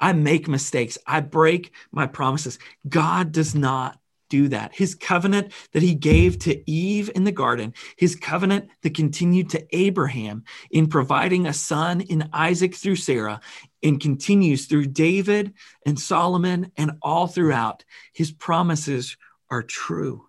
I 0.00 0.12
make 0.12 0.48
mistakes. 0.48 0.98
I 1.06 1.20
break 1.20 1.72
my 1.92 2.08
promises. 2.08 2.58
God 2.88 3.30
does 3.30 3.54
not 3.54 4.00
do 4.28 4.48
that. 4.48 4.74
His 4.74 4.96
covenant 4.96 5.52
that 5.70 5.84
he 5.84 5.94
gave 5.94 6.40
to 6.40 6.68
Eve 6.68 7.12
in 7.14 7.22
the 7.22 7.30
garden, 7.30 7.74
his 7.96 8.16
covenant 8.16 8.70
that 8.82 8.96
continued 8.96 9.50
to 9.50 9.64
Abraham 9.70 10.42
in 10.68 10.88
providing 10.88 11.46
a 11.46 11.52
son 11.52 12.00
in 12.00 12.28
Isaac 12.32 12.74
through 12.74 12.96
Sarah, 12.96 13.40
and 13.84 14.00
continues 14.00 14.66
through 14.66 14.86
David 14.86 15.54
and 15.86 15.98
Solomon 15.98 16.72
and 16.76 16.98
all 17.02 17.28
throughout, 17.28 17.84
his 18.12 18.32
promises 18.32 19.16
are 19.48 19.62
true. 19.62 20.26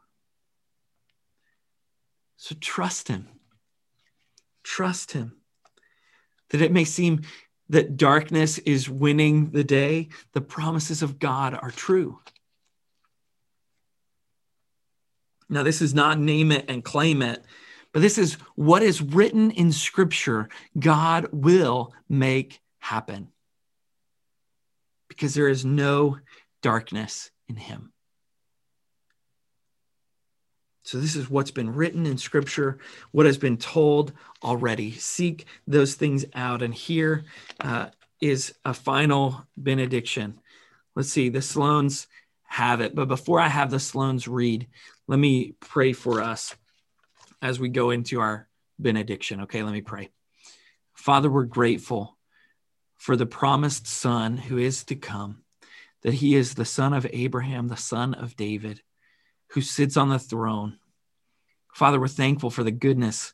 So 2.41 2.55
trust 2.59 3.07
him. 3.07 3.27
Trust 4.63 5.11
him. 5.11 5.37
That 6.49 6.63
it 6.63 6.71
may 6.71 6.85
seem 6.85 7.21
that 7.69 7.97
darkness 7.97 8.57
is 8.57 8.89
winning 8.89 9.51
the 9.51 9.63
day, 9.63 10.09
the 10.33 10.41
promises 10.41 11.03
of 11.03 11.19
God 11.19 11.53
are 11.53 11.69
true. 11.69 12.19
Now, 15.49 15.61
this 15.61 15.83
is 15.83 15.93
not 15.93 16.17
name 16.17 16.51
it 16.51 16.65
and 16.67 16.83
claim 16.83 17.21
it, 17.21 17.45
but 17.91 18.01
this 18.01 18.17
is 18.17 18.33
what 18.55 18.81
is 18.81 19.03
written 19.03 19.51
in 19.51 19.71
Scripture 19.71 20.49
God 20.79 21.27
will 21.31 21.93
make 22.09 22.59
happen 22.79 23.27
because 25.09 25.35
there 25.35 25.47
is 25.47 25.63
no 25.63 26.17
darkness 26.63 27.29
in 27.47 27.57
Him. 27.57 27.93
So, 30.83 30.99
this 30.99 31.15
is 31.15 31.29
what's 31.29 31.51
been 31.51 31.73
written 31.73 32.05
in 32.05 32.17
Scripture, 32.17 32.79
what 33.11 33.25
has 33.25 33.37
been 33.37 33.57
told 33.57 34.13
already. 34.43 34.91
Seek 34.93 35.45
those 35.67 35.95
things 35.95 36.25
out. 36.33 36.61
And 36.61 36.73
here 36.73 37.25
uh, 37.59 37.87
is 38.19 38.53
a 38.65 38.73
final 38.73 39.45
benediction. 39.55 40.39
Let's 40.95 41.09
see, 41.09 41.29
the 41.29 41.39
Sloans 41.39 42.07
have 42.43 42.81
it. 42.81 42.95
But 42.95 43.07
before 43.07 43.39
I 43.39 43.47
have 43.47 43.71
the 43.71 43.77
Sloans 43.77 44.27
read, 44.27 44.67
let 45.07 45.19
me 45.19 45.55
pray 45.59 45.93
for 45.93 46.21
us 46.21 46.55
as 47.41 47.59
we 47.59 47.69
go 47.69 47.91
into 47.91 48.19
our 48.19 48.47
benediction. 48.77 49.41
Okay, 49.41 49.63
let 49.63 49.73
me 49.73 49.81
pray. 49.81 50.09
Father, 50.93 51.29
we're 51.29 51.45
grateful 51.45 52.17
for 52.97 53.15
the 53.15 53.25
promised 53.25 53.87
Son 53.87 54.37
who 54.37 54.57
is 54.57 54.83
to 54.85 54.95
come, 54.95 55.43
that 56.03 56.13
he 56.13 56.35
is 56.35 56.53
the 56.53 56.65
Son 56.65 56.93
of 56.93 57.07
Abraham, 57.11 57.67
the 57.67 57.77
Son 57.77 58.13
of 58.13 58.35
David 58.35 58.81
who 59.53 59.61
sits 59.61 59.97
on 59.97 60.09
the 60.09 60.19
throne. 60.19 60.77
Father, 61.73 61.99
we're 61.99 62.07
thankful 62.07 62.49
for 62.49 62.63
the 62.63 62.71
goodness 62.71 63.33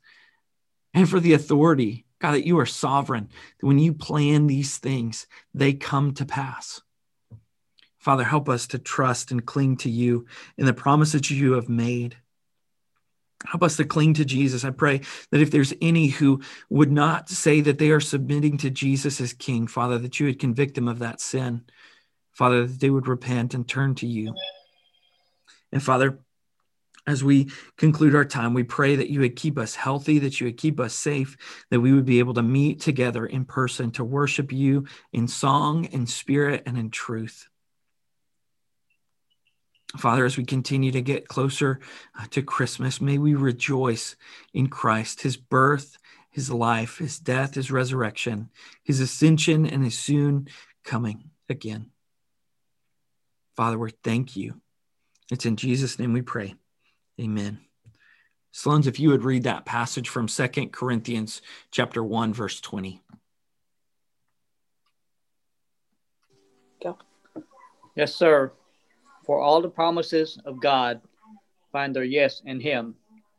and 0.93 1.09
for 1.09 1.19
the 1.19 1.33
authority, 1.33 2.05
God, 2.19 2.31
that 2.31 2.45
you 2.45 2.59
are 2.59 2.65
sovereign, 2.65 3.29
that 3.59 3.65
when 3.65 3.79
you 3.79 3.93
plan 3.93 4.47
these 4.47 4.77
things, 4.77 5.27
they 5.53 5.73
come 5.73 6.13
to 6.15 6.25
pass. 6.25 6.81
Father, 7.99 8.23
help 8.23 8.47
us 8.47 8.67
to 8.67 8.79
trust 8.79 9.31
and 9.31 9.45
cling 9.45 9.77
to 9.77 9.89
you 9.89 10.25
in 10.57 10.65
the 10.65 10.73
promises 10.73 11.29
you 11.29 11.53
have 11.53 11.69
made. 11.69 12.17
Help 13.45 13.63
us 13.63 13.77
to 13.77 13.85
cling 13.85 14.15
to 14.15 14.25
Jesus. 14.25 14.63
I 14.63 14.71
pray 14.71 15.01
that 15.31 15.41
if 15.41 15.51
there's 15.51 15.73
any 15.81 16.07
who 16.07 16.41
would 16.69 16.91
not 16.91 17.29
say 17.29 17.61
that 17.61 17.77
they 17.77 17.91
are 17.91 17.99
submitting 17.99 18.57
to 18.59 18.69
Jesus 18.69 19.21
as 19.21 19.33
King, 19.33 19.67
Father, 19.67 19.99
that 19.99 20.19
you 20.19 20.25
would 20.25 20.39
convict 20.39 20.75
them 20.75 20.87
of 20.87 20.99
that 20.99 21.21
sin. 21.21 21.63
Father, 22.33 22.65
that 22.65 22.79
they 22.79 22.89
would 22.89 23.07
repent 23.07 23.53
and 23.53 23.67
turn 23.67 23.93
to 23.95 24.07
you. 24.07 24.33
And 25.71 25.83
Father, 25.83 26.19
as 27.07 27.23
we 27.23 27.49
conclude 27.77 28.15
our 28.15 28.25
time, 28.25 28.53
we 28.53 28.63
pray 28.63 28.97
that 28.97 29.09
you 29.09 29.21
would 29.21 29.37
keep 29.37 29.57
us 29.57 29.75
healthy, 29.75 30.19
that 30.19 30.39
you 30.39 30.47
would 30.47 30.57
keep 30.57 30.79
us 30.79 30.93
safe, 30.93 31.37
that 31.71 31.79
we 31.79 31.93
would 31.93 32.05
be 32.05 32.19
able 32.19 32.33
to 32.33 32.43
meet 32.43 32.81
together 32.81 33.25
in 33.25 33.45
person 33.45 33.91
to 33.91 34.03
worship 34.03 34.51
you 34.51 34.85
in 35.13 35.27
song, 35.27 35.85
in 35.85 36.05
spirit, 36.05 36.63
and 36.65 36.77
in 36.77 36.91
truth. 36.91 37.47
Father, 39.95 40.25
as 40.25 40.35
we 40.35 40.43
continue 40.43 40.91
to 40.91 41.01
get 41.01 41.29
closer 41.29 41.79
uh, 42.19 42.25
to 42.31 42.41
Christmas, 42.41 42.99
may 42.99 43.17
we 43.17 43.35
rejoice 43.35 44.17
in 44.53 44.67
Christ, 44.67 45.21
his 45.21 45.37
birth, 45.37 45.97
his 46.29 46.51
life, 46.51 46.97
his 46.97 47.19
death, 47.19 47.55
his 47.55 47.71
resurrection, 47.71 48.49
his 48.83 48.99
ascension, 48.99 49.65
and 49.65 49.83
his 49.83 49.97
soon 49.97 50.49
coming 50.83 51.29
again. 51.47 51.91
Father, 53.55 53.79
we 53.79 53.91
thank 54.03 54.35
you 54.35 54.61
it's 55.31 55.45
in 55.45 55.55
Jesus' 55.55 55.99
name 55.99 56.13
we 56.13 56.21
pray. 56.21 56.55
Amen. 57.19 57.59
Sloans, 58.53 58.87
if 58.87 58.99
you 58.99 59.09
would 59.09 59.23
read 59.23 59.43
that 59.43 59.65
passage 59.65 60.09
from 60.09 60.27
Second 60.27 60.71
Corinthians 60.71 61.41
chapter 61.71 62.03
1, 62.03 62.33
verse 62.33 62.59
20. 62.61 63.01
Go. 66.81 66.97
Yes, 67.95 68.15
sir. 68.15 68.51
For 69.25 69.41
all 69.41 69.61
the 69.61 69.69
promises 69.69 70.39
of 70.45 70.61
God 70.61 71.01
find 71.71 71.95
their 71.95 72.03
yes 72.03 72.41
in 72.45 72.59
him. 72.59 72.95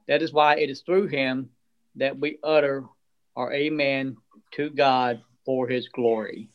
That 0.07 0.22
is 0.22 0.32
why 0.32 0.57
it 0.57 0.70
is 0.70 0.82
through 0.82 1.09
him 1.09 1.51
that 1.97 2.18
we 2.18 2.39
utter 2.43 2.84
our 3.36 3.53
amen 3.53 4.16
to 4.53 4.70
God 4.70 5.22
for 5.45 5.66
his 5.68 5.89
glory. 5.89 6.51